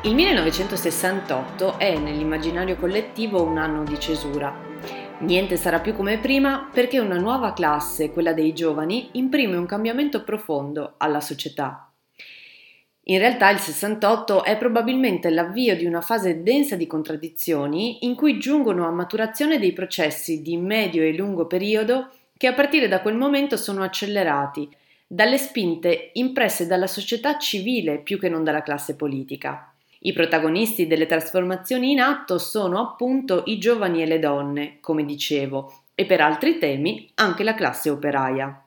Il 0.01 0.15
1968 0.15 1.79
è 1.79 1.99
nell'immaginario 1.99 2.77
collettivo 2.77 3.43
un 3.43 3.59
anno 3.59 3.85
di 3.85 4.01
cesura, 4.01 4.64
Niente 5.25 5.57
sarà 5.57 5.81
più 5.81 5.95
come 5.95 6.19
prima 6.19 6.69
perché 6.71 6.99
una 6.99 7.17
nuova 7.17 7.55
classe, 7.55 8.11
quella 8.11 8.35
dei 8.35 8.53
giovani, 8.53 9.09
imprime 9.13 9.57
un 9.57 9.65
cambiamento 9.65 10.23
profondo 10.23 10.97
alla 10.99 11.21
società. 11.21 11.91
In 13.05 13.19
realtà 13.19 13.49
il 13.49 13.59
68 13.59 14.45
è 14.45 14.59
probabilmente 14.59 15.31
l'avvio 15.31 15.77
di 15.77 15.87
una 15.87 16.03
fase 16.03 16.43
densa 16.43 16.77
di 16.77 16.87
contraddizioni 16.87 18.05
in 18.05 18.15
cui 18.15 18.39
giungono 18.39 18.87
a 18.87 18.91
maturazione 18.91 19.59
dei 19.59 19.73
processi 19.73 20.43
di 20.43 20.59
medio 20.59 21.03
e 21.03 21.15
lungo 21.15 21.47
periodo 21.47 22.11
che 22.37 22.47
a 22.47 22.53
partire 22.53 22.87
da 22.87 23.01
quel 23.01 23.17
momento 23.17 23.57
sono 23.57 23.83
accelerati 23.83 24.69
dalle 25.07 25.39
spinte 25.39 26.11
impresse 26.15 26.67
dalla 26.67 26.87
società 26.87 27.39
civile 27.39 27.99
più 27.99 28.19
che 28.19 28.29
non 28.29 28.45
dalla 28.45 28.63
classe 28.63 28.95
politica. 28.95 29.74
I 30.07 30.13
protagonisti 30.13 30.87
delle 30.87 31.07
trasformazioni 31.07 31.93
in 31.93 32.01
atto 32.01 32.37
sono 32.37 32.79
appunto 32.79 33.43
i 33.47 33.57
giovani 33.57 34.03
e 34.03 34.07
le 34.07 34.19
donne, 34.19 34.77
come 34.81 35.07
dicevo, 35.07 35.85
e 35.95 36.05
per 36.05 36.21
altri 36.21 36.59
temi 36.59 37.11
anche 37.15 37.43
la 37.43 37.55
classe 37.55 37.89
operaia. 37.89 38.63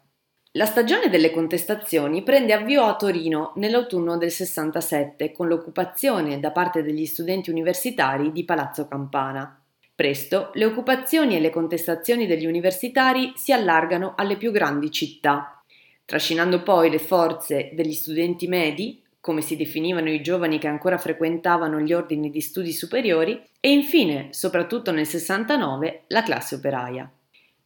La 0.54 0.66
stagione 0.66 1.10
delle 1.10 1.30
contestazioni 1.30 2.24
prende 2.24 2.54
avvio 2.54 2.86
a 2.86 2.96
Torino 2.96 3.52
nell'autunno 3.58 4.18
del 4.18 4.32
67 4.32 5.32
con 5.32 5.48
l'occupazione 5.48 6.40
da 6.40 6.50
parte 6.50 6.82
degli 6.82 7.06
studenti 7.06 7.52
universitari 7.52 8.32
di 8.32 8.44
Palazzo 8.44 8.88
Campana. 8.88 9.62
Presto 9.94 10.50
le 10.54 10.66
occupazioni 10.66 11.36
e 11.36 11.40
le 11.40 11.52
contestazioni 11.52 12.26
degli 12.26 12.48
universitari 12.48 13.34
si 13.36 13.52
allargano 13.52 14.16
alle 14.18 14.38
più 14.38 14.50
grandi 14.50 14.90
città, 14.90 15.62
trascinando 16.04 16.64
poi 16.64 16.90
le 16.90 17.00
forze 17.00 17.70
degli 17.74 17.94
studenti 17.94 18.48
medi, 18.48 19.06
come 19.28 19.42
si 19.42 19.58
definivano 19.58 20.10
i 20.10 20.22
giovani 20.22 20.58
che 20.58 20.70
ancora 20.70 20.98
frequentavano 20.98 21.82
gli 21.82 21.92
ordini 21.92 22.30
di 22.30 22.40
studi 22.40 22.72
superiori, 22.72 23.38
e 23.60 23.74
infine, 23.74 24.30
soprattutto 24.32 24.94
nel 24.94 25.06
69, 25.06 26.04
la 26.08 26.24
classe 26.24 26.56
operaia. 26.56 27.12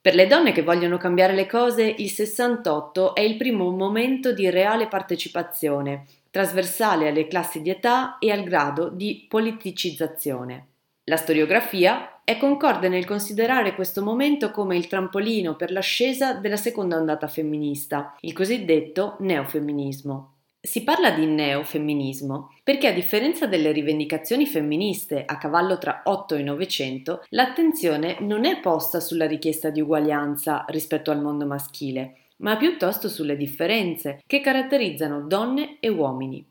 Per 0.01 0.15
le 0.15 0.25
donne 0.25 0.53
che 0.53 0.63
vogliono 0.63 0.97
cambiare 0.97 1.35
le 1.35 1.45
cose, 1.45 1.83
il 1.83 2.09
68 2.09 3.13
è 3.13 3.21
il 3.21 3.37
primo 3.37 3.69
momento 3.69 4.33
di 4.33 4.49
reale 4.49 4.87
partecipazione, 4.87 6.07
trasversale 6.31 7.09
alle 7.09 7.27
classi 7.27 7.61
di 7.61 7.69
età 7.69 8.17
e 8.17 8.31
al 8.31 8.41
grado 8.41 8.89
di 8.89 9.27
politicizzazione. 9.29 10.69
La 11.03 11.17
storiografia 11.17 12.21
è 12.23 12.37
concorde 12.37 12.89
nel 12.89 13.05
considerare 13.05 13.75
questo 13.75 14.01
momento 14.01 14.49
come 14.49 14.75
il 14.75 14.87
trampolino 14.87 15.55
per 15.55 15.71
l'ascesa 15.71 16.33
della 16.33 16.57
seconda 16.57 16.97
ondata 16.97 17.27
femminista, 17.27 18.15
il 18.21 18.33
cosiddetto 18.33 19.17
neofemminismo. 19.19 20.37
Si 20.63 20.83
parla 20.83 21.09
di 21.09 21.25
neofemminismo 21.25 22.53
perché 22.63 22.87
a 22.87 22.93
differenza 22.93 23.47
delle 23.47 23.71
rivendicazioni 23.71 24.45
femministe 24.45 25.23
a 25.25 25.39
cavallo 25.39 25.79
tra 25.79 26.03
8 26.05 26.35
e 26.35 26.43
900, 26.43 27.23
l'attenzione 27.29 28.17
non 28.19 28.45
è 28.45 28.59
posta 28.59 28.99
sulla 28.99 29.25
richiesta 29.25 29.71
di 29.71 29.81
uguaglianza 29.81 30.65
rispetto 30.67 31.09
al 31.09 31.19
mondo 31.19 31.47
maschile, 31.47 32.27
ma 32.37 32.57
piuttosto 32.57 33.09
sulle 33.09 33.37
differenze 33.37 34.21
che 34.27 34.39
caratterizzano 34.39 35.21
donne 35.21 35.77
e 35.79 35.89
uomini. 35.89 36.47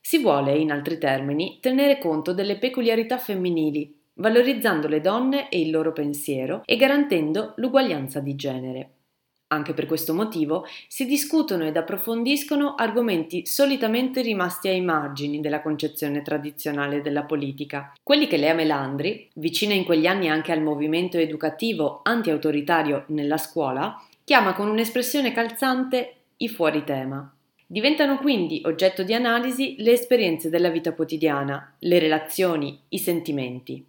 Si 0.00 0.16
vuole, 0.16 0.56
in 0.56 0.72
altri 0.72 0.96
termini, 0.96 1.58
tenere 1.60 1.98
conto 1.98 2.32
delle 2.32 2.56
peculiarità 2.56 3.18
femminili, 3.18 3.94
valorizzando 4.14 4.88
le 4.88 5.02
donne 5.02 5.50
e 5.50 5.60
il 5.60 5.70
loro 5.70 5.92
pensiero 5.92 6.62
e 6.64 6.76
garantendo 6.76 7.52
l'uguaglianza 7.56 8.20
di 8.20 8.34
genere. 8.34 8.90
Anche 9.52 9.74
per 9.74 9.84
questo 9.84 10.14
motivo 10.14 10.66
si 10.88 11.04
discutono 11.04 11.66
ed 11.66 11.76
approfondiscono 11.76 12.74
argomenti 12.74 13.44
solitamente 13.44 14.22
rimasti 14.22 14.68
ai 14.68 14.80
margini 14.80 15.40
della 15.40 15.60
concezione 15.60 16.22
tradizionale 16.22 17.02
della 17.02 17.24
politica, 17.24 17.92
quelli 18.02 18.26
che 18.26 18.38
Lea 18.38 18.54
Melandri, 18.54 19.28
vicina 19.34 19.74
in 19.74 19.84
quegli 19.84 20.06
anni 20.06 20.30
anche 20.30 20.52
al 20.52 20.62
movimento 20.62 21.18
educativo 21.18 22.00
anti-autoritario 22.02 23.04
nella 23.08 23.36
scuola, 23.36 24.02
chiama 24.24 24.54
con 24.54 24.70
un'espressione 24.70 25.32
calzante 25.32 26.14
i 26.38 26.48
fuori 26.48 26.82
tema. 26.84 27.30
Diventano 27.66 28.16
quindi 28.16 28.62
oggetto 28.64 29.02
di 29.02 29.12
analisi 29.12 29.76
le 29.80 29.92
esperienze 29.92 30.48
della 30.48 30.70
vita 30.70 30.94
quotidiana, 30.94 31.74
le 31.80 31.98
relazioni, 31.98 32.80
i 32.88 32.98
sentimenti. 32.98 33.84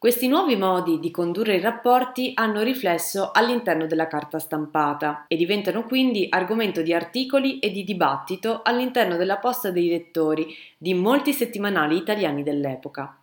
Questi 0.00 0.28
nuovi 0.28 0.54
modi 0.54 1.00
di 1.00 1.10
condurre 1.10 1.56
i 1.56 1.60
rapporti 1.60 2.30
hanno 2.34 2.62
riflesso 2.62 3.32
all'interno 3.32 3.88
della 3.88 4.06
carta 4.06 4.38
stampata 4.38 5.24
e 5.26 5.34
diventano 5.34 5.86
quindi 5.86 6.28
argomento 6.30 6.82
di 6.82 6.94
articoli 6.94 7.58
e 7.58 7.72
di 7.72 7.82
dibattito 7.82 8.60
all'interno 8.62 9.16
della 9.16 9.38
posta 9.38 9.72
dei 9.72 9.88
lettori 9.88 10.54
di 10.78 10.94
molti 10.94 11.32
settimanali 11.32 11.96
italiani 11.96 12.44
dell'epoca. 12.44 13.18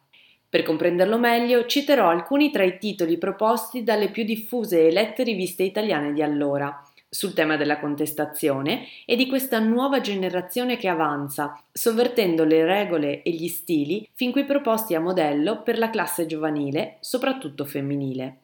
Per 0.49 0.63
comprenderlo 0.63 1.17
meglio, 1.17 1.65
citerò 1.65 2.09
alcuni 2.09 2.51
tra 2.51 2.63
i 2.63 2.77
titoli 2.77 3.17
proposti 3.17 3.81
dalle 3.81 4.09
più 4.09 4.25
diffuse 4.25 4.85
e 4.85 4.91
lette 4.91 5.23
riviste 5.23 5.63
italiane 5.63 6.11
di 6.11 6.21
allora, 6.21 6.83
sul 7.15 7.33
tema 7.33 7.55
della 7.55 7.79
contestazione 7.79 8.87
e 9.05 9.15
di 9.15 9.27
questa 9.27 9.59
nuova 9.59 10.01
generazione 10.01 10.75
che 10.75 10.89
avanza, 10.89 11.57
sovvertendo 11.71 12.43
le 12.43 12.65
regole 12.65 13.23
e 13.23 13.31
gli 13.31 13.47
stili 13.47 14.05
fin 14.13 14.33
qui 14.33 14.43
proposti 14.43 14.95
a 14.95 14.99
modello 14.99 15.63
per 15.63 15.77
la 15.77 15.89
classe 15.89 16.25
giovanile, 16.25 16.97
soprattutto 16.99 17.63
femminile. 17.63 18.39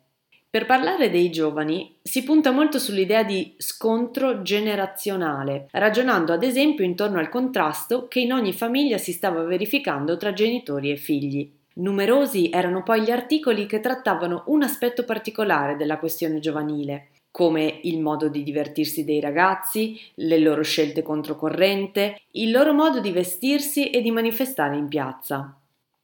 Per 0.49 0.65
parlare 0.65 1.09
dei 1.09 1.29
giovani 1.31 1.97
si 2.01 2.23
punta 2.23 2.51
molto 2.51 2.79
sull'idea 2.79 3.23
di 3.23 3.53
scontro 3.57 4.41
generazionale, 4.41 5.67
ragionando 5.71 6.31
ad 6.31 6.43
esempio 6.43 6.85
intorno 6.85 7.19
al 7.19 7.29
contrasto 7.29 8.07
che 8.07 8.21
in 8.21 8.31
ogni 8.31 8.53
famiglia 8.53 8.97
si 8.97 9.11
stava 9.11 9.43
verificando 9.43 10.15
tra 10.15 10.31
genitori 10.31 10.91
e 10.91 10.97
figli. 10.97 11.49
Numerosi 11.75 12.49
erano 12.49 12.83
poi 12.83 13.01
gli 13.01 13.11
articoli 13.11 13.65
che 13.65 13.81
trattavano 13.81 14.43
un 14.47 14.63
aspetto 14.63 15.03
particolare 15.03 15.77
della 15.77 15.97
questione 15.97 16.39
giovanile, 16.39 17.11
come 17.31 17.79
il 17.83 17.99
modo 17.99 18.27
di 18.27 18.43
divertirsi 18.43 19.05
dei 19.05 19.21
ragazzi, 19.21 19.99
le 20.15 20.37
loro 20.37 20.61
scelte 20.61 21.01
controcorrente, 21.01 22.21
il 22.31 22.51
loro 22.51 22.73
modo 22.73 22.99
di 22.99 23.11
vestirsi 23.11 23.89
e 23.89 24.01
di 24.01 24.11
manifestare 24.11 24.75
in 24.75 24.89
piazza. 24.89 25.55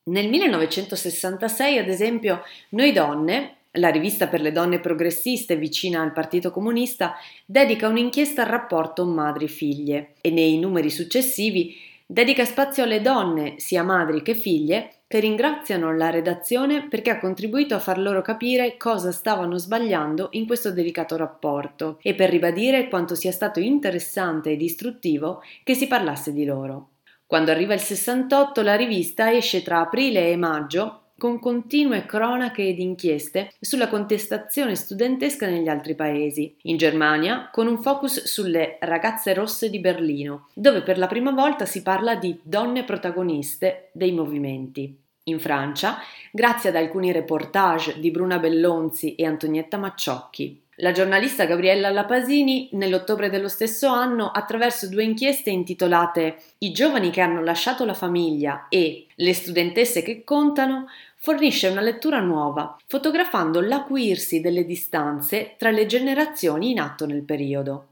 Nel 0.04 0.30
1966, 0.30 1.78
ad 1.78 1.90
esempio, 1.90 2.42
Noi 2.70 2.94
Donne, 2.94 3.56
la 3.72 3.90
rivista 3.90 4.28
per 4.28 4.42
le 4.42 4.54
donne 4.54 4.80
progressiste 4.80 5.58
vicina 5.58 6.02
al 6.02 6.14
Partito 6.14 6.50
Comunista, 6.50 7.16
dedica 7.46 7.90
un'inchiesta 7.90 8.44
al 8.44 8.48
rapporto 8.48 9.06
madri-figlie 9.06 10.14
e 10.22 10.32
nei 10.32 10.58
numeri 10.58 10.90
successivi 10.90 11.76
dedica 12.06 12.46
spazio 12.46 12.84
alle 12.84 13.02
donne, 13.02 13.56
sia 13.58 13.84
madri 13.84 14.22
che 14.22 14.34
figlie, 14.34 14.94
che 15.08 15.20
ringraziano 15.20 15.96
la 15.96 16.10
redazione 16.10 16.88
perché 16.88 17.12
ha 17.12 17.20
contribuito 17.20 17.74
a 17.76 17.80
far 17.80 17.98
loro 17.98 18.22
capire 18.22 18.76
cosa 18.76 19.14
stavano 19.14 19.58
sbagliando 19.58 20.28
in 20.32 20.46
questo 20.46 20.72
delicato 20.72 21.16
rapporto 21.16 21.98
e 22.02 22.14
per 22.14 22.30
ribadire 22.30 22.90
quanto 22.90 23.16
sia 23.16 23.32
stato 23.32 23.62
interessante 23.62 24.52
ed 24.52 24.62
istruttivo 24.62 25.42
che 25.64 25.76
si 25.76 25.88
parlasse 25.88 26.34
di 26.34 26.44
loro. 26.44 26.90
Quando 27.26 27.52
arriva 27.52 27.74
il 27.74 27.80
68 27.80 28.62
la 28.62 28.76
rivista 28.76 29.34
esce 29.34 29.62
tra 29.62 29.80
aprile 29.80 30.30
e 30.30 30.36
maggio 30.36 31.02
con 31.18 31.40
continue 31.40 32.06
cronache 32.06 32.68
ed 32.68 32.80
inchieste 32.80 33.52
sulla 33.60 33.88
contestazione 33.88 34.76
studentesca 34.76 35.48
negli 35.48 35.68
altri 35.68 35.96
paesi. 35.96 36.56
In 36.64 36.78
Germania, 36.78 37.50
con 37.52 37.68
un 37.68 37.82
focus 37.82 38.24
sulle 38.26 38.78
ragazze 38.82 39.34
rosse 39.34 39.70
di 39.70 39.80
Berlino, 39.80 40.48
dove 40.54 40.82
per 40.82 40.98
la 40.98 41.08
prima 41.08 41.32
volta 41.32 41.66
si 41.66 41.82
parla 41.82 42.16
di 42.16 42.40
donne 42.44 42.84
protagoniste 42.84 43.90
dei 43.94 44.12
movimenti. 44.12 44.96
In 45.24 45.40
Francia, 45.40 45.98
grazie 46.32 46.70
ad 46.70 46.76
alcuni 46.76 47.12
reportage 47.12 48.00
di 48.00 48.12
Bruna 48.12 48.40
Bellonzi 48.40 49.16
e 49.16 49.26
Antonietta 49.26 49.78
Macciocchi. 49.78 50.62
La 50.80 50.92
giornalista 50.92 51.46
Gabriella 51.46 51.90
Lapasini, 51.90 52.70
nell'ottobre 52.74 53.32
dello 53.32 53.48
stesso 53.48 53.88
anno, 53.88 54.30
attraverso 54.30 54.88
due 54.88 55.04
inchieste 55.04 55.50
intitolate 55.50 56.38
I 56.60 56.72
giovani 56.72 57.10
che 57.10 57.22
hanno 57.22 57.42
lasciato 57.42 57.84
la 57.84 57.96
famiglia 57.96 58.68
e 58.70 59.08
Le 59.16 59.34
studentesse 59.34 60.04
che 60.04 60.24
contano, 60.24 60.86
fornisce 61.16 61.70
una 61.70 61.82
lettura 61.82 62.20
nuova, 62.20 62.78
fotografando 62.86 63.60
l'acuirsi 63.60 64.40
delle 64.40 64.66
distanze 64.66 65.56
tra 65.58 65.72
le 65.72 65.88
generazioni 65.88 66.70
in 66.70 66.80
atto 66.80 67.08
nel 67.08 67.24
periodo. 67.24 67.88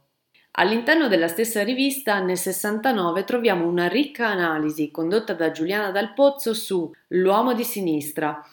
All'interno 0.58 1.08
della 1.08 1.27
stessa 1.27 1.63
rivista, 1.63 2.20
nel 2.20 2.38
69, 2.38 3.24
troviamo 3.24 3.65
una 3.65 3.88
ricca 3.88 4.27
analisi 4.27 4.92
condotta 4.92 5.34
da 5.34 5.50
Giuliana 5.50 5.89
Dal 5.89 6.13
Pozzo 6.13 6.54
su 6.54 6.92
L'uomo 7.08 7.54
di 7.54 7.63
sinistra, 7.63 8.46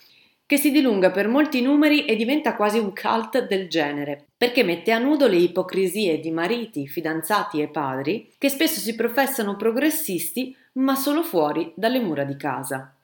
che 0.52 0.58
si 0.58 0.70
dilunga 0.70 1.10
per 1.10 1.28
molti 1.28 1.62
numeri 1.62 2.04
e 2.04 2.14
diventa 2.14 2.54
quasi 2.54 2.76
un 2.76 2.92
cult 2.92 3.46
del 3.46 3.70
genere, 3.70 4.26
perché 4.36 4.62
mette 4.62 4.92
a 4.92 4.98
nudo 4.98 5.26
le 5.26 5.36
ipocrisie 5.36 6.20
di 6.20 6.30
mariti, 6.30 6.86
fidanzati 6.86 7.62
e 7.62 7.68
padri 7.68 8.30
che 8.36 8.50
spesso 8.50 8.78
si 8.78 8.94
professano 8.94 9.56
progressisti 9.56 10.54
ma 10.72 10.94
solo 10.94 11.22
fuori 11.22 11.72
dalle 11.74 12.00
mura 12.00 12.24
di 12.24 12.36
casa. 12.36 12.94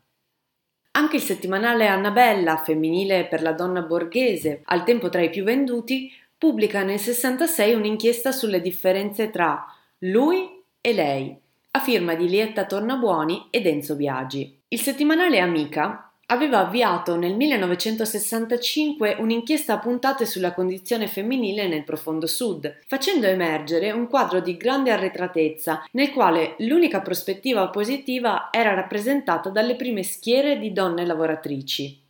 Anche 0.90 1.16
il 1.16 1.22
settimanale 1.22 1.86
Annabella, 1.86 2.58
femminile 2.58 3.24
per 3.24 3.40
la 3.40 3.52
donna 3.52 3.80
borghese, 3.80 4.60
al 4.64 4.84
tempo 4.84 5.08
tra 5.08 5.22
i 5.22 5.30
più 5.30 5.42
venduti, 5.42 6.12
pubblica 6.36 6.82
nel 6.82 6.98
66 6.98 7.72
un'inchiesta 7.72 8.30
sulle 8.30 8.60
differenze 8.60 9.30
tra 9.30 9.64
lui 10.00 10.62
e 10.82 10.92
lei, 10.92 11.34
a 11.70 11.80
firma 11.80 12.14
di 12.14 12.28
Lietta 12.28 12.66
Tornabuoni 12.66 13.46
ed 13.48 13.64
Enzo 13.64 13.96
Biagi. 13.96 14.54
Il 14.68 14.80
settimanale 14.80 15.38
Amica 15.38 16.07
aveva 16.30 16.58
avviato 16.58 17.16
nel 17.16 17.34
1965 17.34 19.16
un'inchiesta 19.18 19.74
a 19.74 19.78
puntate 19.78 20.26
sulla 20.26 20.52
condizione 20.52 21.06
femminile 21.06 21.68
nel 21.68 21.84
profondo 21.84 22.26
sud, 22.26 22.80
facendo 22.86 23.26
emergere 23.26 23.90
un 23.92 24.08
quadro 24.08 24.40
di 24.40 24.56
grande 24.56 24.90
arretratezza 24.90 25.84
nel 25.92 26.10
quale 26.10 26.54
l'unica 26.58 27.00
prospettiva 27.00 27.68
positiva 27.68 28.48
era 28.50 28.74
rappresentata 28.74 29.48
dalle 29.48 29.76
prime 29.76 30.02
schiere 30.02 30.58
di 30.58 30.72
donne 30.72 31.06
lavoratrici. 31.06 32.07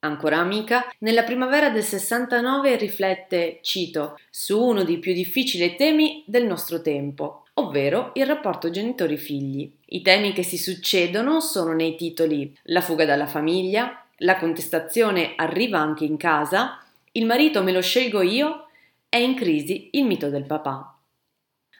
Ancora 0.00 0.38
amica, 0.38 0.84
nella 0.98 1.24
primavera 1.24 1.70
del 1.70 1.82
69 1.82 2.76
riflette, 2.76 3.58
cito, 3.62 4.16
su 4.30 4.62
uno 4.62 4.84
dei 4.84 4.98
più 4.98 5.12
difficili 5.12 5.74
temi 5.74 6.22
del 6.24 6.46
nostro 6.46 6.80
tempo, 6.80 7.46
ovvero 7.54 8.12
il 8.14 8.24
rapporto 8.24 8.70
genitori-figli. 8.70 9.72
I 9.86 10.02
temi 10.02 10.32
che 10.32 10.44
si 10.44 10.56
succedono 10.56 11.40
sono 11.40 11.72
nei 11.72 11.96
titoli 11.96 12.56
La 12.64 12.80
fuga 12.80 13.04
dalla 13.04 13.26
famiglia, 13.26 14.04
La 14.18 14.38
contestazione 14.38 15.32
arriva 15.34 15.80
anche 15.80 16.04
in 16.04 16.16
casa, 16.16 16.80
Il 17.10 17.26
marito 17.26 17.64
me 17.64 17.72
lo 17.72 17.82
scelgo 17.82 18.22
io, 18.22 18.68
è 19.08 19.16
in 19.16 19.34
crisi 19.34 19.88
il 19.92 20.04
mito 20.04 20.30
del 20.30 20.44
papà. 20.44 20.96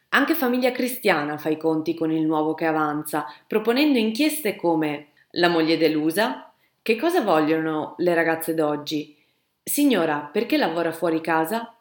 Anche 0.09 0.35
Famiglia 0.35 0.73
Cristiana 0.73 1.39
fa 1.39 1.51
i 1.51 1.57
conti 1.57 1.95
con 1.95 2.11
il 2.11 2.25
nuovo 2.25 2.55
che 2.55 2.65
avanza, 2.65 3.27
proponendo 3.47 3.97
inchieste 3.97 4.57
come 4.57 5.09
La 5.33 5.49
moglie 5.49 5.77
delusa, 5.77 6.48
Che 6.83 6.97
cosa 6.97 7.21
vogliono 7.21 7.95
le 7.99 8.15
ragazze 8.15 8.55
d'oggi? 8.55 9.17
Signora, 9.63 10.31
perché 10.33 10.57
lavora 10.57 10.93
fuori 10.93 11.21
casa? 11.21 11.77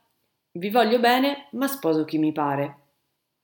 Vi 0.52 0.69
voglio 0.69 1.00
bene, 1.00 1.48
ma 1.52 1.67
sposo 1.67 2.04
chi 2.04 2.17
mi 2.17 2.32
pare. 2.34 2.76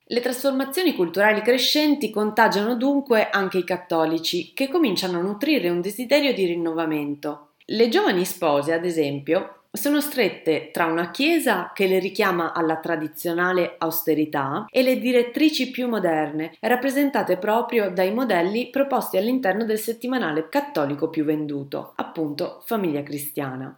Le 0.06 0.20
trasformazioni 0.20 0.94
culturali 0.96 1.42
crescenti 1.42 2.10
contagiano 2.10 2.76
dunque 2.76 3.30
anche 3.30 3.60
i 3.60 3.64
cattolici, 3.64 4.54
che 4.54 4.68
cominciano 4.68 5.20
a 5.20 5.22
nutrire 5.22 5.70
un 5.70 5.80
desiderio 5.80 6.34
di 6.34 6.46
rinnovamento. 6.46 7.54
Le 7.66 7.88
giovani 7.88 8.26
spose, 8.26 8.74
ad 8.74 8.84
esempio, 8.84 9.63
sono 9.76 10.02
strette 10.02 10.70
tra 10.72 10.86
una 10.86 11.10
Chiesa 11.10 11.72
che 11.74 11.88
le 11.88 11.98
richiama 11.98 12.54
alla 12.54 12.78
tradizionale 12.78 13.74
austerità 13.80 14.68
e 14.70 14.84
le 14.84 15.00
direttrici 15.00 15.72
più 15.72 15.88
moderne, 15.88 16.56
rappresentate 16.60 17.38
proprio 17.38 17.90
dai 17.90 18.14
modelli 18.14 18.70
proposti 18.70 19.18
all'interno 19.18 19.66
del 19.66 19.80
settimanale 19.80 20.48
cattolico 20.48 21.10
più 21.10 21.26
venduto, 21.26 21.94
appunto 21.96 22.62
Famiglia 22.66 23.02
Cristiana. 23.02 23.76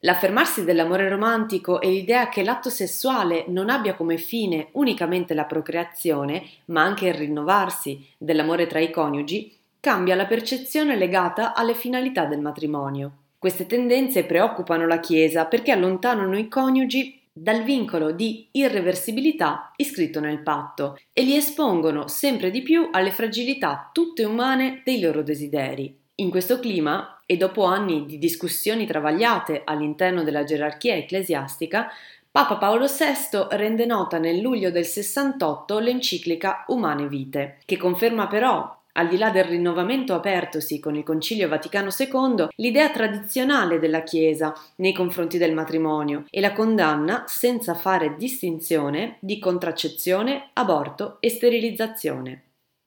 L'affermarsi 0.00 0.64
dell'amore 0.64 1.08
romantico 1.10 1.82
e 1.82 1.90
l'idea 1.90 2.30
che 2.30 2.42
l'atto 2.42 2.70
sessuale 2.70 3.44
non 3.48 3.68
abbia 3.68 3.94
come 3.94 4.16
fine 4.16 4.68
unicamente 4.72 5.34
la 5.34 5.44
procreazione, 5.44 6.42
ma 6.66 6.82
anche 6.82 7.08
il 7.08 7.14
rinnovarsi 7.14 8.02
dell'amore 8.16 8.66
tra 8.66 8.78
i 8.78 8.90
coniugi, 8.90 9.54
cambia 9.78 10.14
la 10.14 10.26
percezione 10.26 10.96
legata 10.96 11.52
alle 11.52 11.74
finalità 11.74 12.24
del 12.24 12.40
matrimonio. 12.40 13.12
Queste 13.38 13.66
tendenze 13.66 14.24
preoccupano 14.24 14.84
la 14.88 14.98
Chiesa 14.98 15.44
perché 15.46 15.70
allontanano 15.70 16.36
i 16.36 16.48
coniugi 16.48 17.22
dal 17.32 17.62
vincolo 17.62 18.10
di 18.10 18.48
irreversibilità 18.50 19.70
iscritto 19.76 20.18
nel 20.18 20.42
patto 20.42 20.98
e 21.12 21.22
li 21.22 21.36
espongono 21.36 22.08
sempre 22.08 22.50
di 22.50 22.62
più 22.62 22.88
alle 22.90 23.12
fragilità 23.12 23.90
tutte 23.92 24.24
umane 24.24 24.82
dei 24.84 25.00
loro 25.00 25.22
desideri. 25.22 25.96
In 26.16 26.30
questo 26.30 26.58
clima, 26.58 27.22
e 27.26 27.36
dopo 27.36 27.62
anni 27.62 28.06
di 28.06 28.18
discussioni 28.18 28.86
travagliate 28.86 29.62
all'interno 29.64 30.24
della 30.24 30.42
gerarchia 30.42 30.96
ecclesiastica, 30.96 31.92
Papa 32.30 32.56
Paolo 32.56 32.86
VI 32.86 33.46
rende 33.50 33.86
nota 33.86 34.18
nel 34.18 34.40
luglio 34.40 34.72
del 34.72 34.84
68 34.84 35.78
l'enciclica 35.78 36.64
Umane 36.68 37.06
Vite, 37.06 37.58
che 37.64 37.76
conferma 37.76 38.26
però 38.26 38.77
al 38.98 39.08
di 39.08 39.16
là 39.16 39.30
del 39.30 39.44
rinnovamento 39.44 40.12
apertosi 40.12 40.80
con 40.80 40.96
il 40.96 41.04
Concilio 41.04 41.48
Vaticano 41.48 41.90
II, 41.96 42.48
l'idea 42.56 42.90
tradizionale 42.90 43.78
della 43.78 44.02
Chiesa 44.02 44.52
nei 44.76 44.92
confronti 44.92 45.38
del 45.38 45.54
matrimonio 45.54 46.24
e 46.28 46.40
la 46.40 46.52
condanna, 46.52 47.24
senza 47.26 47.74
fare 47.74 48.16
distinzione, 48.16 49.16
di 49.20 49.38
contraccezione, 49.38 50.50
aborto 50.54 51.18
e 51.20 51.30
sterilizzazione. 51.30 52.42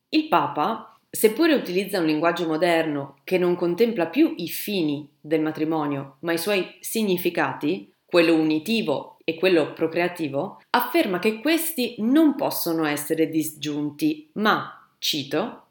Il 0.09 0.27
Papa 0.27 0.85
Seppure 1.13 1.53
utilizza 1.53 1.99
un 1.99 2.05
linguaggio 2.05 2.47
moderno 2.47 3.17
che 3.25 3.37
non 3.37 3.55
contempla 3.55 4.07
più 4.07 4.33
i 4.37 4.47
fini 4.47 5.05
del 5.19 5.41
matrimonio, 5.41 6.15
ma 6.21 6.31
i 6.31 6.37
suoi 6.37 6.77
significati, 6.79 7.91
quello 8.05 8.33
unitivo 8.33 9.17
e 9.25 9.35
quello 9.35 9.73
procreativo, 9.73 10.61
afferma 10.69 11.19
che 11.19 11.41
questi 11.41 11.95
non 11.99 12.35
possono 12.37 12.85
essere 12.85 13.27
disgiunti, 13.27 14.29
ma, 14.35 14.89
cito, 14.99 15.70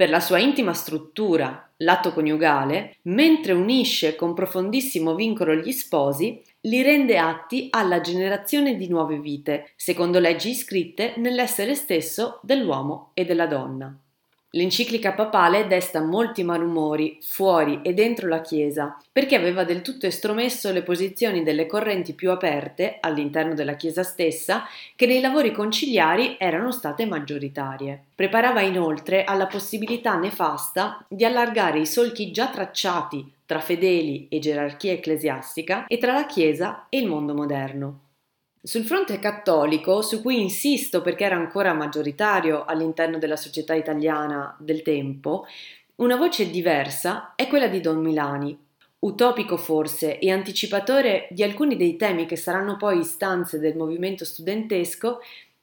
per 0.00 0.08
la 0.08 0.20
sua 0.20 0.38
intima 0.38 0.72
struttura, 0.72 1.70
l'atto 1.76 2.14
coniugale, 2.14 2.96
mentre 3.02 3.52
unisce 3.52 4.16
con 4.16 4.32
profondissimo 4.32 5.14
vincolo 5.14 5.54
gli 5.54 5.72
sposi, 5.72 6.42
li 6.62 6.80
rende 6.80 7.18
atti 7.18 7.66
alla 7.68 8.00
generazione 8.00 8.76
di 8.76 8.88
nuove 8.88 9.18
vite, 9.18 9.72
secondo 9.76 10.18
leggi 10.18 10.48
iscritte 10.48 11.12
nell'essere 11.18 11.74
stesso 11.74 12.40
dell'uomo 12.42 13.10
e 13.12 13.26
della 13.26 13.46
donna. 13.46 13.94
L'enciclica 14.54 15.12
papale 15.12 15.68
desta 15.68 16.00
molti 16.00 16.42
malumori 16.42 17.18
fuori 17.20 17.82
e 17.82 17.94
dentro 17.94 18.26
la 18.26 18.40
Chiesa, 18.40 19.00
perché 19.12 19.36
aveva 19.36 19.62
del 19.62 19.80
tutto 19.80 20.06
estromesso 20.06 20.72
le 20.72 20.82
posizioni 20.82 21.44
delle 21.44 21.66
correnti 21.66 22.14
più 22.14 22.32
aperte 22.32 22.96
all'interno 22.98 23.54
della 23.54 23.76
Chiesa 23.76 24.02
stessa, 24.02 24.64
che 24.96 25.06
nei 25.06 25.20
lavori 25.20 25.52
conciliari 25.52 26.34
erano 26.36 26.72
state 26.72 27.06
maggioritarie. 27.06 28.06
Preparava 28.12 28.60
inoltre 28.60 29.22
alla 29.22 29.46
possibilità 29.46 30.16
nefasta 30.16 31.04
di 31.06 31.24
allargare 31.24 31.78
i 31.78 31.86
solchi 31.86 32.32
già 32.32 32.48
tracciati 32.48 33.32
tra 33.46 33.60
fedeli 33.60 34.26
e 34.28 34.40
gerarchia 34.40 34.92
ecclesiastica 34.92 35.86
e 35.86 35.96
tra 35.98 36.12
la 36.12 36.26
Chiesa 36.26 36.86
e 36.88 36.98
il 36.98 37.06
mondo 37.06 37.34
moderno. 37.34 38.09
Sul 38.62 38.84
fronte 38.84 39.18
cattolico, 39.18 40.02
su 40.02 40.20
cui 40.20 40.38
insisto 40.38 41.00
perché 41.00 41.24
era 41.24 41.34
ancora 41.34 41.72
maggioritario 41.72 42.66
all'interno 42.66 43.16
della 43.16 43.36
società 43.36 43.72
italiana 43.72 44.54
del 44.60 44.82
tempo, 44.82 45.46
una 45.96 46.16
voce 46.16 46.50
diversa 46.50 47.32
è 47.36 47.46
quella 47.48 47.68
di 47.68 47.80
Don 47.80 48.02
Milani, 48.02 48.54
utopico 48.98 49.56
forse 49.56 50.18
e 50.18 50.30
anticipatore 50.30 51.26
di 51.30 51.42
alcuni 51.42 51.74
dei 51.78 51.96
temi 51.96 52.26
che 52.26 52.36
saranno 52.36 52.76
poi 52.76 52.98
istanze 52.98 53.58
del 53.58 53.76
movimento 53.76 54.26
studentesco, 54.26 55.20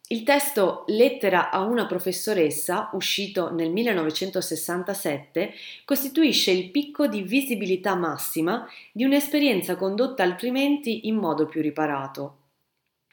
il 0.07 0.23
testo 0.23 0.83
Lettera 0.87 1.51
a 1.51 1.61
una 1.61 1.85
professoressa, 1.85 2.89
uscito 2.93 3.53
nel 3.53 3.69
1967, 3.69 5.53
costituisce 5.85 6.49
il 6.49 6.71
picco 6.71 7.05
di 7.05 7.21
visibilità 7.21 7.93
massima 7.93 8.67
di 8.91 9.03
un'esperienza 9.03 9.75
condotta 9.75 10.23
altrimenti 10.23 11.07
in 11.07 11.15
modo 11.17 11.45
più 11.45 11.61
riparato. 11.61 12.37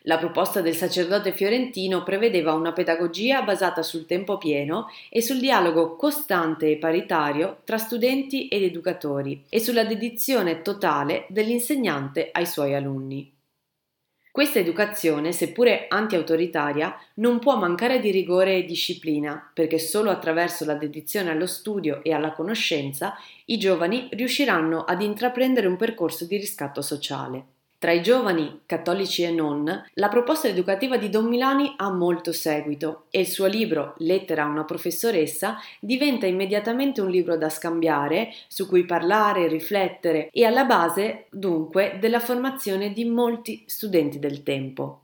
La 0.06 0.18
proposta 0.18 0.60
del 0.60 0.76
sacerdote 0.76 1.32
fiorentino 1.32 2.02
prevedeva 2.02 2.52
una 2.52 2.72
pedagogia 2.72 3.40
basata 3.40 3.82
sul 3.82 4.04
tempo 4.04 4.36
pieno 4.36 4.88
e 5.08 5.22
sul 5.22 5.38
dialogo 5.38 5.96
costante 5.96 6.70
e 6.70 6.76
paritario 6.76 7.60
tra 7.64 7.78
studenti 7.78 8.48
ed 8.48 8.64
educatori 8.64 9.44
e 9.48 9.60
sulla 9.60 9.84
dedizione 9.84 10.60
totale 10.60 11.24
dell'insegnante 11.30 12.28
ai 12.32 12.44
suoi 12.44 12.74
alunni. 12.74 13.32
Questa 14.30 14.58
educazione, 14.58 15.32
seppure 15.32 15.86
anti-autoritaria, 15.88 16.94
non 17.14 17.38
può 17.38 17.56
mancare 17.56 17.98
di 17.98 18.10
rigore 18.10 18.56
e 18.56 18.64
disciplina, 18.64 19.50
perché 19.54 19.78
solo 19.78 20.10
attraverso 20.10 20.66
la 20.66 20.74
dedizione 20.74 21.30
allo 21.30 21.46
studio 21.46 22.02
e 22.02 22.12
alla 22.12 22.32
conoscenza 22.32 23.14
i 23.46 23.56
giovani 23.56 24.08
riusciranno 24.10 24.84
ad 24.84 25.00
intraprendere 25.00 25.66
un 25.66 25.76
percorso 25.76 26.26
di 26.26 26.36
riscatto 26.36 26.82
sociale. 26.82 27.53
Tra 27.84 27.92
i 27.92 28.00
giovani, 28.00 28.62
cattolici 28.64 29.24
e 29.24 29.30
non, 29.30 29.84
la 29.92 30.08
proposta 30.08 30.48
educativa 30.48 30.96
di 30.96 31.10
Don 31.10 31.26
Milani 31.26 31.74
ha 31.76 31.90
molto 31.90 32.32
seguito 32.32 33.04
e 33.10 33.20
il 33.20 33.26
suo 33.26 33.44
libro 33.44 33.92
Lettera 33.98 34.44
a 34.44 34.48
una 34.48 34.64
professoressa 34.64 35.58
diventa 35.80 36.24
immediatamente 36.24 37.02
un 37.02 37.10
libro 37.10 37.36
da 37.36 37.50
scambiare, 37.50 38.32
su 38.48 38.66
cui 38.68 38.86
parlare, 38.86 39.48
riflettere 39.48 40.30
e 40.30 40.46
alla 40.46 40.64
base, 40.64 41.26
dunque, 41.28 41.98
della 42.00 42.20
formazione 42.20 42.90
di 42.90 43.04
molti 43.04 43.64
studenti 43.66 44.18
del 44.18 44.42
tempo. 44.42 45.03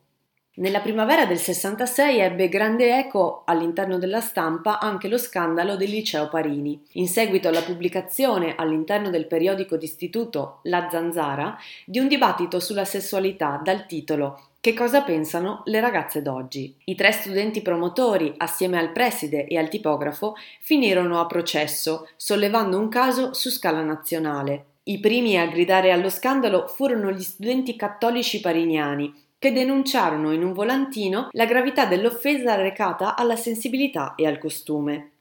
Nella 0.61 0.81
primavera 0.81 1.25
del 1.25 1.39
66 1.39 2.19
ebbe 2.19 2.51
grande 2.51 2.99
eco 2.99 3.45
all'interno 3.47 3.97
della 3.97 4.21
stampa 4.21 4.79
anche 4.79 5.09
lo 5.09 5.17
scandalo 5.17 5.75
del 5.75 5.89
liceo 5.89 6.29
Parini. 6.29 6.79
In 6.93 7.09
seguito 7.09 7.49
alla 7.49 7.63
pubblicazione 7.63 8.57
all'interno 8.57 9.09
del 9.09 9.27
periodico 9.27 9.79
d'istituto 9.79 10.59
La 10.65 10.87
Zanzara 10.91 11.57
di 11.87 11.99
un 11.99 12.09
dibattito 12.09 12.61
sulla 12.61 12.85
sessualità 12.85 13.59
dal 13.65 13.87
titolo 13.87 14.49
che 14.61 14.75
cosa 14.75 15.01
pensano 15.01 15.63
le 15.65 15.81
ragazze 15.81 16.21
d'oggi? 16.21 16.77
I 16.85 16.95
tre 16.95 17.13
studenti 17.13 17.63
promotori, 17.63 18.35
assieme 18.37 18.79
al 18.79 18.93
preside 18.93 19.47
e 19.47 19.57
al 19.57 19.71
tipografo, 19.71 20.35
finirono 20.61 21.19
a 21.19 21.25
processo, 21.25 22.07
sollevando 22.17 22.79
un 22.79 22.91
caso 22.91 23.33
su 23.33 23.49
scala 23.49 23.81
nazionale. 23.81 24.67
I 24.83 25.01
primi 25.01 25.39
a 25.39 25.47
gridare 25.47 25.91
allo 25.93 26.11
scandalo 26.11 26.67
furono 26.67 27.11
gli 27.11 27.23
studenti 27.23 27.75
cattolici 27.75 28.41
pariniani, 28.41 29.29
che 29.41 29.53
denunciarono 29.53 30.33
in 30.33 30.45
un 30.45 30.53
volantino 30.53 31.31
la 31.33 31.47
gravità 31.47 31.87
dell'offesa 31.87 32.57
recata 32.57 33.17
alla 33.17 33.37
sensibilità 33.37 34.15
e 34.15 34.27
al 34.27 34.39
costume. 34.39 35.13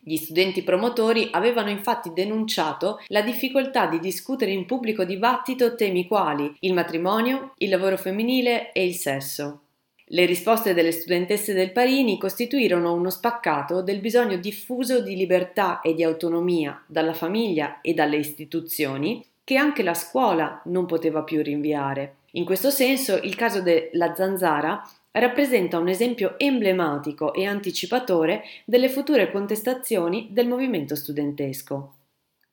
Gli 0.00 0.16
studenti 0.16 0.64
promotori 0.64 1.28
avevano 1.30 1.70
infatti 1.70 2.10
denunciato 2.12 2.98
la 3.06 3.22
difficoltà 3.22 3.86
di 3.86 4.00
discutere 4.00 4.50
in 4.50 4.66
pubblico 4.66 5.04
dibattito 5.04 5.76
temi 5.76 6.08
quali 6.08 6.52
il 6.58 6.74
matrimonio, 6.74 7.54
il 7.58 7.68
lavoro 7.68 7.96
femminile 7.96 8.72
e 8.72 8.84
il 8.84 8.94
sesso. 8.94 9.60
Le 10.06 10.24
risposte 10.24 10.74
delle 10.74 10.90
studentesse 10.90 11.54
del 11.54 11.70
Parini 11.70 12.18
costituirono 12.18 12.92
uno 12.92 13.10
spaccato 13.10 13.80
del 13.80 14.00
bisogno 14.00 14.38
diffuso 14.38 15.00
di 15.00 15.14
libertà 15.14 15.80
e 15.82 15.94
di 15.94 16.02
autonomia 16.02 16.82
dalla 16.88 17.14
famiglia 17.14 17.80
e 17.80 17.94
dalle 17.94 18.16
istituzioni 18.16 19.24
che 19.44 19.56
anche 19.56 19.84
la 19.84 19.94
scuola 19.94 20.60
non 20.64 20.84
poteva 20.86 21.22
più 21.22 21.40
rinviare. 21.42 22.16
In 22.32 22.44
questo 22.44 22.70
senso 22.70 23.16
il 23.16 23.34
caso 23.34 23.60
della 23.60 24.14
zanzara 24.14 24.82
rappresenta 25.12 25.78
un 25.78 25.88
esempio 25.88 26.38
emblematico 26.38 27.34
e 27.34 27.44
anticipatore 27.44 28.42
delle 28.64 28.88
future 28.88 29.30
contestazioni 29.30 30.28
del 30.30 30.48
movimento 30.48 30.94
studentesco. 30.94 31.96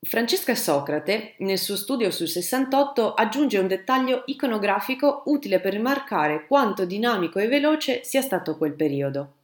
Francesca 0.01 0.55
Socrate, 0.55 1.35
nel 1.39 1.57
suo 1.57 1.75
studio 1.75 2.09
sul 2.11 2.27
68, 2.27 3.13
aggiunge 3.13 3.57
un 3.57 3.67
dettaglio 3.67 4.23
iconografico 4.27 5.23
utile 5.25 5.59
per 5.59 5.73
rimarcare 5.73 6.45
quanto 6.47 6.85
dinamico 6.85 7.39
e 7.39 7.47
veloce 7.47 8.03
sia 8.03 8.21
stato 8.21 8.57
quel 8.57 8.73
periodo. 8.73 9.38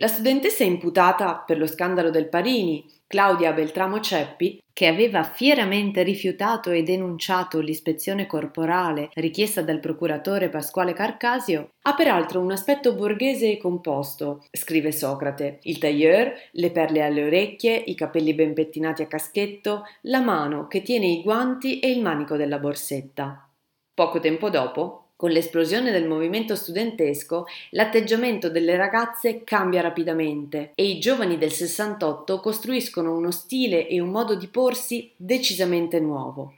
La 0.00 0.06
studentessa 0.06 0.64
imputata 0.64 1.44
per 1.46 1.58
lo 1.58 1.66
scandalo 1.66 2.08
del 2.08 2.30
Parini, 2.30 2.82
Claudia 3.06 3.52
Beltramo 3.52 4.00
Ceppi, 4.00 4.58
che 4.72 4.86
aveva 4.86 5.22
fieramente 5.24 6.02
rifiutato 6.02 6.70
e 6.70 6.82
denunciato 6.82 7.60
l'ispezione 7.60 8.24
corporale 8.26 9.10
richiesta 9.12 9.60
dal 9.60 9.78
procuratore 9.78 10.48
Pasquale 10.48 10.94
Carcasio, 10.94 11.72
ha 11.82 11.94
peraltro 11.94 12.40
un 12.40 12.50
aspetto 12.50 12.94
borghese 12.94 13.50
e 13.50 13.58
composto, 13.58 14.46
scrive 14.52 14.90
Socrate, 14.90 15.58
il 15.64 15.76
tailleur, 15.76 16.32
le 16.52 16.70
perle 16.70 17.02
alle 17.02 17.24
orecchie, 17.24 17.76
i 17.76 17.94
capelli 17.94 18.32
ben 18.32 18.54
pettinati 18.54 19.02
a 19.02 19.06
caschetto, 19.06 19.82
la 20.04 20.22
mano 20.22 20.66
che 20.66 20.80
tiene 20.80 21.08
i 21.08 21.20
guanti 21.20 21.78
e 21.78 21.90
il 21.90 22.00
manico 22.00 22.36
della 22.38 22.58
borsetta. 22.58 23.46
Poco 23.92 24.18
tempo 24.18 24.48
dopo, 24.48 24.99
con 25.20 25.32
l'esplosione 25.32 25.90
del 25.90 26.08
movimento 26.08 26.56
studentesco, 26.56 27.44
l'atteggiamento 27.72 28.48
delle 28.48 28.74
ragazze 28.74 29.44
cambia 29.44 29.82
rapidamente 29.82 30.72
e 30.74 30.86
i 30.86 30.98
giovani 30.98 31.36
del 31.36 31.52
68 31.52 32.40
costruiscono 32.40 33.14
uno 33.14 33.30
stile 33.30 33.86
e 33.86 34.00
un 34.00 34.08
modo 34.08 34.34
di 34.34 34.46
porsi 34.46 35.12
decisamente 35.14 36.00
nuovo. 36.00 36.54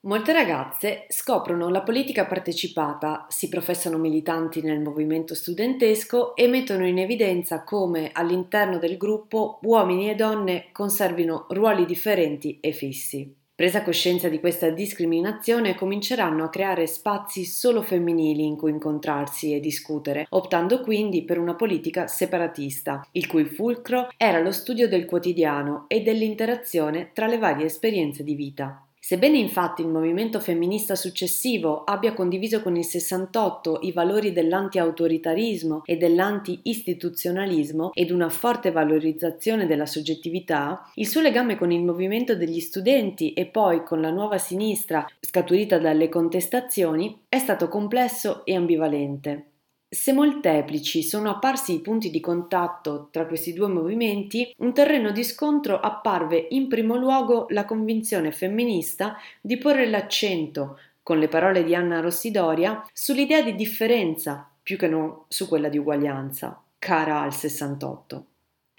Molte 0.00 0.34
ragazze 0.34 1.06
scoprono 1.08 1.70
la 1.70 1.80
politica 1.80 2.26
partecipata, 2.26 3.24
si 3.30 3.48
professano 3.48 3.96
militanti 3.96 4.60
nel 4.60 4.80
movimento 4.80 5.34
studentesco 5.34 6.36
e 6.36 6.48
mettono 6.48 6.86
in 6.86 6.98
evidenza 6.98 7.64
come 7.64 8.10
all'interno 8.12 8.76
del 8.76 8.98
gruppo 8.98 9.58
uomini 9.62 10.10
e 10.10 10.16
donne 10.16 10.66
conservino 10.72 11.46
ruoli 11.48 11.86
differenti 11.86 12.58
e 12.60 12.72
fissi. 12.72 13.39
Presa 13.60 13.82
coscienza 13.82 14.30
di 14.30 14.40
questa 14.40 14.70
discriminazione, 14.70 15.74
cominceranno 15.74 16.44
a 16.44 16.48
creare 16.48 16.86
spazi 16.86 17.44
solo 17.44 17.82
femminili 17.82 18.42
in 18.42 18.56
cui 18.56 18.70
incontrarsi 18.70 19.52
e 19.52 19.60
discutere, 19.60 20.24
optando 20.30 20.80
quindi 20.80 21.24
per 21.24 21.38
una 21.38 21.54
politica 21.54 22.06
separatista, 22.06 23.06
il 23.12 23.26
cui 23.26 23.44
fulcro 23.44 24.08
era 24.16 24.40
lo 24.40 24.50
studio 24.50 24.88
del 24.88 25.04
quotidiano 25.04 25.84
e 25.88 26.00
dell'interazione 26.00 27.10
tra 27.12 27.26
le 27.26 27.36
varie 27.36 27.66
esperienze 27.66 28.24
di 28.24 28.34
vita. 28.34 28.82
Sebbene 29.10 29.38
infatti 29.38 29.82
il 29.82 29.88
movimento 29.88 30.38
femminista 30.38 30.94
successivo 30.94 31.82
abbia 31.82 32.12
condiviso 32.12 32.62
con 32.62 32.76
il 32.76 32.84
68 32.84 33.80
i 33.82 33.90
valori 33.90 34.30
dell'anti-autoritarismo 34.30 35.82
e 35.84 35.96
dell'anti-istituzionalismo 35.96 37.90
ed 37.92 38.12
una 38.12 38.28
forte 38.28 38.70
valorizzazione 38.70 39.66
della 39.66 39.86
soggettività, 39.86 40.88
il 40.94 41.08
suo 41.08 41.22
legame 41.22 41.56
con 41.56 41.72
il 41.72 41.82
movimento 41.82 42.36
degli 42.36 42.60
studenti 42.60 43.32
e 43.32 43.46
poi 43.46 43.82
con 43.82 44.00
la 44.00 44.10
nuova 44.10 44.38
sinistra 44.38 45.04
scaturita 45.18 45.78
dalle 45.78 46.08
contestazioni 46.08 47.22
è 47.28 47.38
stato 47.38 47.66
complesso 47.66 48.44
e 48.44 48.54
ambivalente. 48.54 49.49
Se 49.92 50.12
molteplici 50.12 51.02
sono 51.02 51.30
apparsi 51.30 51.74
i 51.74 51.80
punti 51.80 52.10
di 52.10 52.20
contatto 52.20 53.08
tra 53.10 53.26
questi 53.26 53.52
due 53.52 53.66
movimenti, 53.66 54.54
un 54.58 54.72
terreno 54.72 55.10
di 55.10 55.24
scontro 55.24 55.80
apparve 55.80 56.46
in 56.50 56.68
primo 56.68 56.94
luogo 56.94 57.46
la 57.48 57.64
convinzione 57.64 58.30
femminista 58.30 59.16
di 59.40 59.58
porre 59.58 59.88
l'accento, 59.88 60.78
con 61.02 61.18
le 61.18 61.26
parole 61.26 61.64
di 61.64 61.74
Anna 61.74 61.98
Rossidoria, 61.98 62.86
sull'idea 62.92 63.42
di 63.42 63.56
differenza 63.56 64.48
più 64.62 64.76
che 64.76 64.86
non 64.86 65.24
su 65.26 65.48
quella 65.48 65.68
di 65.68 65.78
uguaglianza, 65.78 66.62
cara 66.78 67.22
al 67.22 67.34
68. 67.34 68.29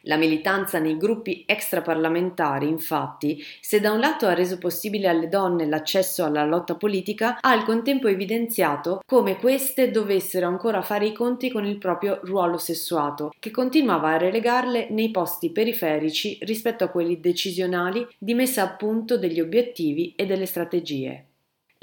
La 0.05 0.17
militanza 0.17 0.79
nei 0.79 0.97
gruppi 0.97 1.43
extraparlamentari, 1.45 2.67
infatti, 2.67 3.43
se 3.59 3.79
da 3.79 3.91
un 3.91 3.99
lato 3.99 4.25
ha 4.25 4.33
reso 4.33 4.57
possibile 4.57 5.07
alle 5.07 5.29
donne 5.29 5.67
l'accesso 5.67 6.23
alla 6.23 6.43
lotta 6.43 6.75
politica, 6.75 7.37
ha 7.39 7.51
al 7.51 7.63
contempo 7.63 8.07
evidenziato 8.07 9.01
come 9.05 9.37
queste 9.37 9.91
dovessero 9.91 10.47
ancora 10.47 10.81
fare 10.81 11.05
i 11.05 11.13
conti 11.13 11.51
con 11.51 11.65
il 11.65 11.77
proprio 11.77 12.19
ruolo 12.23 12.57
sessuato, 12.57 13.31
che 13.39 13.51
continuava 13.51 14.09
a 14.09 14.17
relegarle 14.17 14.87
nei 14.89 15.11
posti 15.11 15.51
periferici 15.51 16.37
rispetto 16.41 16.83
a 16.83 16.89
quelli 16.89 17.19
decisionali 17.19 18.07
di 18.17 18.33
messa 18.33 18.63
a 18.63 18.69
punto 18.69 19.17
degli 19.17 19.39
obiettivi 19.39 20.13
e 20.15 20.25
delle 20.25 20.45
strategie. 20.45 21.25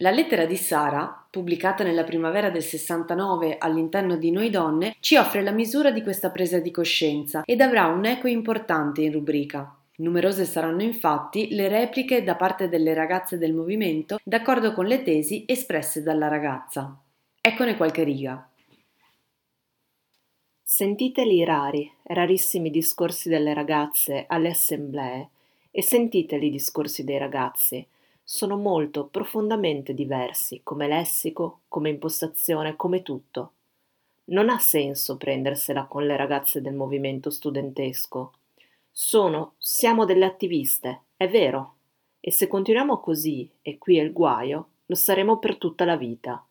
La 0.00 0.12
lettera 0.12 0.44
di 0.44 0.54
Sara, 0.54 1.26
pubblicata 1.28 1.82
nella 1.82 2.04
primavera 2.04 2.50
del 2.50 2.62
69 2.62 3.58
all'interno 3.58 4.16
di 4.16 4.30
Noi 4.30 4.48
Donne, 4.48 4.94
ci 5.00 5.16
offre 5.16 5.42
la 5.42 5.50
misura 5.50 5.90
di 5.90 6.02
questa 6.02 6.30
presa 6.30 6.60
di 6.60 6.70
coscienza 6.70 7.42
ed 7.44 7.60
avrà 7.60 7.86
un 7.86 8.04
eco 8.04 8.28
importante 8.28 9.02
in 9.02 9.10
rubrica. 9.10 9.76
Numerose 9.96 10.44
saranno 10.44 10.82
infatti 10.82 11.52
le 11.52 11.66
repliche 11.66 12.22
da 12.22 12.36
parte 12.36 12.68
delle 12.68 12.94
ragazze 12.94 13.38
del 13.38 13.52
movimento 13.52 14.20
d'accordo 14.22 14.72
con 14.72 14.86
le 14.86 15.02
tesi 15.02 15.42
espresse 15.48 16.00
dalla 16.04 16.28
ragazza. 16.28 16.96
Eccone 17.40 17.76
qualche 17.76 18.04
riga. 18.04 18.48
Sentiteli 20.62 21.38
i 21.38 21.44
rari, 21.44 21.92
rarissimi 22.04 22.70
discorsi 22.70 23.28
delle 23.28 23.52
ragazze 23.52 24.26
alle 24.28 24.50
assemblee 24.50 25.28
e 25.72 25.82
sentiteli 25.82 26.46
i 26.46 26.52
discorsi 26.52 27.02
dei 27.02 27.18
ragazzi 27.18 27.84
sono 28.30 28.58
molto 28.58 29.06
profondamente 29.06 29.94
diversi 29.94 30.60
come 30.62 30.86
lessico, 30.86 31.60
come 31.66 31.88
impostazione, 31.88 32.76
come 32.76 33.00
tutto. 33.00 33.52
Non 34.24 34.50
ha 34.50 34.58
senso 34.58 35.16
prendersela 35.16 35.86
con 35.86 36.04
le 36.04 36.14
ragazze 36.14 36.60
del 36.60 36.74
movimento 36.74 37.30
studentesco. 37.30 38.34
Sono, 38.92 39.54
siamo 39.56 40.04
delle 40.04 40.26
attiviste, 40.26 41.04
è 41.16 41.26
vero. 41.26 41.76
E 42.20 42.30
se 42.30 42.48
continuiamo 42.48 43.00
così, 43.00 43.48
e 43.62 43.78
qui 43.78 43.96
è 43.96 44.02
il 44.02 44.12
guaio, 44.12 44.68
lo 44.84 44.94
saremo 44.94 45.38
per 45.38 45.56
tutta 45.56 45.86
la 45.86 45.96
vita. 45.96 46.44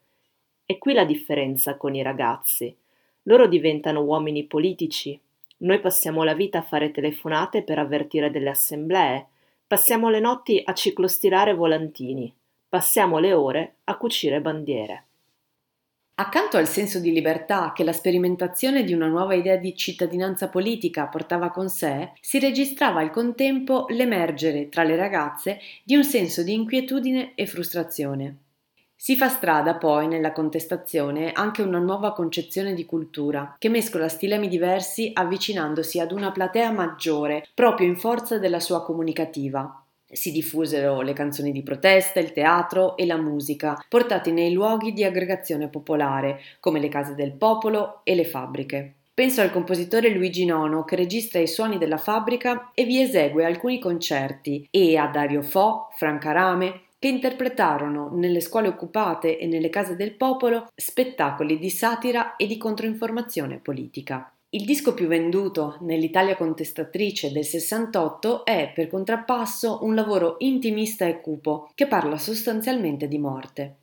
È 0.66 0.80
qui 0.80 0.94
la 0.94 1.06
differenza 1.06 1.78
con 1.78 1.94
i 1.94 2.02
ragazzi. 2.02 2.76
Loro 3.24 3.48
diventano 3.48 4.02
uomini 4.02 4.46
politici. 4.46 5.22
Noi 5.58 5.80
passiamo 5.80 6.24
la 6.24 6.34
vita 6.34 6.58
a 6.58 6.64
fare 6.64 6.90
telefonate 6.90 7.62
per 7.62 7.78
avvertire 7.78 8.32
delle 8.32 8.50
assemblee, 8.50 9.28
passiamo 9.68 10.10
le 10.10 10.22
notti 10.22 10.62
a 10.64 10.74
ciclostirare 10.74 11.54
volantini, 11.54 12.34
passiamo 12.70 13.20
le 13.20 13.34
ore 13.34 13.76
a 13.84 13.98
cucire 13.98 14.40
bandiere. 14.40 15.04
Accanto 16.20 16.56
al 16.58 16.68
senso 16.68 17.00
di 17.00 17.12
libertà 17.12 17.74
che 17.76 17.84
la 17.84 17.92
sperimentazione 17.92 18.84
di 18.84 18.94
una 18.94 19.08
nuova 19.08 19.36
idea 19.36 19.58
di 19.58 19.76
cittadinanza 19.76 20.48
politica 20.48 21.08
portava 21.08 21.52
con 21.52 21.70
sé, 21.70 22.14
si 22.22 22.40
registrava 22.40 23.02
al 23.02 23.12
contempo 23.12 23.86
l'emergere 23.90 24.70
tra 24.70 24.84
le 24.84 24.96
ragazze 24.96 25.60
di 25.84 25.96
un 25.96 26.04
senso 26.04 26.42
di 26.42 26.54
inquietudine 26.54 27.34
e 27.36 27.46
frustrazione. 27.46 28.38
Si 29.00 29.16
fa 29.16 29.30
strada 29.30 29.76
poi 29.76 30.08
nella 30.08 30.32
contestazione 30.32 31.32
anche 31.32 31.62
una 31.62 31.78
nuova 31.78 32.14
concezione 32.14 32.74
di 32.74 32.84
cultura, 32.84 33.56
che 33.60 33.70
mescola 33.70 34.10
stilemi 34.10 34.48
diversi 34.48 35.12
avvicinandosi 35.14 36.00
ad 36.00 36.12
una 36.12 36.32
platea 36.32 36.72
maggiore 36.72 37.46
proprio 37.54 37.88
in 37.88 37.96
forza 37.96 38.40
della 38.40 38.60
sua 38.60 38.84
comunicativa. 38.84 39.84
Si 40.10 40.32
diffusero 40.32 41.02
le 41.02 41.14
canzoni 41.14 41.52
di 41.52 41.62
protesta, 41.62 42.20
il 42.20 42.32
teatro 42.32 42.98
e 42.98 43.06
la 43.06 43.18
musica, 43.18 43.80
portati 43.88 44.32
nei 44.32 44.52
luoghi 44.52 44.94
di 44.94 45.04
aggregazione 45.04 45.68
popolare, 45.68 46.40
come 46.60 46.80
le 46.80 46.90
case 46.90 47.14
del 47.14 47.34
popolo 47.34 48.02
e 48.04 48.16
le 48.16 48.26
fabbriche. 48.26 48.94
Penso 49.14 49.42
al 49.42 49.52
compositore 49.52 50.10
Luigi 50.10 50.46
Nono 50.46 50.84
che 50.84 50.96
registra 50.96 51.40
i 51.40 51.48
suoni 51.48 51.78
della 51.78 51.98
fabbrica 51.98 52.72
e 52.74 52.84
vi 52.86 53.02
esegue 53.02 53.46
alcuni 53.46 53.80
concerti, 53.80 54.68
e 54.72 54.98
a 54.98 55.08
Dario 55.08 55.44
Fo, 55.44 55.90
Franca 55.96 56.32
Rame, 56.32 56.82
che 57.00 57.08
interpretarono 57.08 58.10
nelle 58.14 58.42
scuole 58.42 58.68
occupate 58.68 59.38
e 59.38 59.46
nelle 59.46 59.70
case 59.70 59.96
del 59.96 60.16
popolo 60.16 60.68
spettacoli 60.76 61.60
di 61.60 61.70
satira 61.70 62.36
e 62.36 62.48
di 62.48 62.58
controinformazione 62.58 63.60
politica. 63.60 64.32
Il 64.50 64.64
disco 64.64 64.94
più 64.94 65.08
venduto 65.08 65.78
nell'Italia 65.82 66.38
contestatrice 66.38 67.32
del 67.32 67.44
68 67.44 68.46
è, 68.46 68.72
per 68.74 68.88
contrappasso, 68.88 69.80
un 69.84 69.94
lavoro 69.94 70.36
intimista 70.40 71.06
e 71.06 71.20
cupo 71.20 71.70
che 71.76 71.86
parla 71.86 72.18
sostanzialmente 72.18 73.08
di 73.08 73.20
morte. 73.20 73.76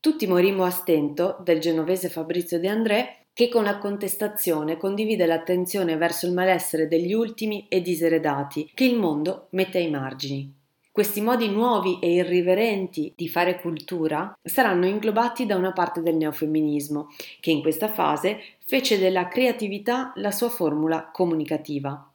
Tutti 0.00 0.26
morimmo 0.26 0.64
a 0.64 0.70
stento 0.70 1.36
del 1.44 1.60
genovese 1.60 2.08
Fabrizio 2.08 2.58
De 2.58 2.68
André 2.68 3.16
che 3.34 3.48
con 3.48 3.64
la 3.64 3.78
contestazione 3.78 4.78
condivide 4.78 5.26
l'attenzione 5.26 5.96
verso 5.96 6.26
il 6.26 6.32
malessere 6.32 6.88
degli 6.88 7.12
ultimi 7.12 7.66
e 7.68 7.82
diseredati 7.82 8.70
che 8.74 8.84
il 8.84 8.98
mondo 8.98 9.48
mette 9.50 9.76
ai 9.76 9.90
margini. 9.90 10.59
Questi 10.92 11.20
modi 11.20 11.48
nuovi 11.48 12.00
e 12.00 12.14
irriverenti 12.14 13.12
di 13.14 13.28
fare 13.28 13.60
cultura 13.60 14.36
saranno 14.42 14.86
inglobati 14.86 15.46
da 15.46 15.54
una 15.54 15.72
parte 15.72 16.02
del 16.02 16.16
neofemminismo, 16.16 17.06
che 17.38 17.52
in 17.52 17.62
questa 17.62 17.86
fase 17.86 18.40
fece 18.64 18.98
della 18.98 19.28
creatività 19.28 20.12
la 20.16 20.32
sua 20.32 20.48
formula 20.48 21.08
comunicativa. 21.12 22.10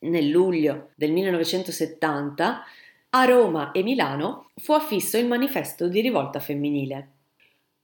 Nel 0.00 0.28
luglio 0.28 0.90
del 0.94 1.10
1970 1.12 2.62
a 3.10 3.24
Roma 3.24 3.72
e 3.72 3.82
Milano 3.82 4.50
fu 4.56 4.72
affisso 4.72 5.16
il 5.16 5.26
manifesto 5.26 5.88
di 5.88 6.02
rivolta 6.02 6.38
femminile. 6.38 7.17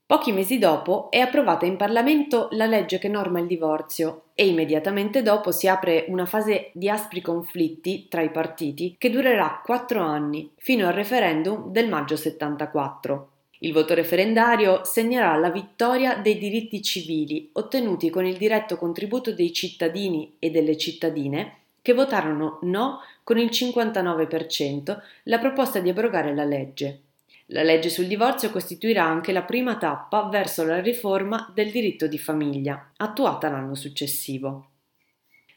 Pochi 0.07 0.31
mesi 0.31 0.59
dopo 0.59 1.09
è 1.09 1.17
approvata 1.17 1.65
in 1.65 1.77
Parlamento 1.77 2.49
la 2.51 2.67
legge 2.67 2.99
che 2.99 3.07
norma 3.07 3.39
il 3.39 3.47
divorzio 3.47 4.25
e 4.35 4.45
immediatamente 4.45 5.23
dopo 5.23 5.51
si 5.51 5.67
apre 5.67 6.05
una 6.09 6.27
fase 6.27 6.69
di 6.73 6.87
aspri 6.87 7.21
conflitti 7.21 8.05
tra 8.07 8.21
i 8.21 8.29
partiti 8.29 8.97
che 8.99 9.09
durerà 9.09 9.63
quattro 9.65 10.03
anni, 10.03 10.51
fino 10.57 10.85
al 10.85 10.93
referendum 10.93 11.71
del 11.71 11.89
maggio 11.89 12.17
74. 12.17 13.29
Il 13.59 13.73
voto 13.73 13.95
referendario 13.95 14.83
segnerà 14.83 15.35
la 15.37 15.49
vittoria 15.49 16.17
dei 16.17 16.37
diritti 16.37 16.83
civili 16.83 17.49
ottenuti 17.53 18.11
con 18.11 18.27
il 18.27 18.37
diretto 18.37 18.77
contributo 18.77 19.33
dei 19.33 19.51
cittadini 19.51 20.35
e 20.37 20.51
delle 20.51 20.77
cittadine 20.77 21.61
che 21.81 21.93
votarono 21.93 22.59
no 22.61 22.99
con 23.23 23.39
il 23.39 23.49
59% 23.49 24.97
la 25.23 25.39
proposta 25.39 25.79
di 25.79 25.89
abrogare 25.89 26.35
la 26.35 26.45
legge. 26.45 27.04
La 27.49 27.61
legge 27.61 27.89
sul 27.89 28.07
divorzio 28.07 28.49
costituirà 28.49 29.03
anche 29.03 29.31
la 29.31 29.43
prima 29.43 29.77
tappa 29.77 30.27
verso 30.29 30.65
la 30.65 30.79
riforma 30.79 31.51
del 31.53 31.69
diritto 31.69 32.07
di 32.07 32.17
famiglia, 32.17 32.91
attuata 32.97 33.49
l'anno 33.49 33.75
successivo. 33.75 34.69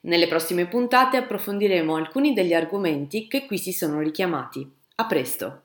Nelle 0.02 0.28
prossime 0.28 0.66
puntate 0.66 1.16
approfondiremo 1.16 1.96
alcuni 1.96 2.34
degli 2.34 2.52
argomenti 2.52 3.26
che 3.26 3.46
qui 3.46 3.56
si 3.56 3.72
sono 3.72 4.00
richiamati. 4.00 4.70
A 4.96 5.06
presto! 5.06 5.62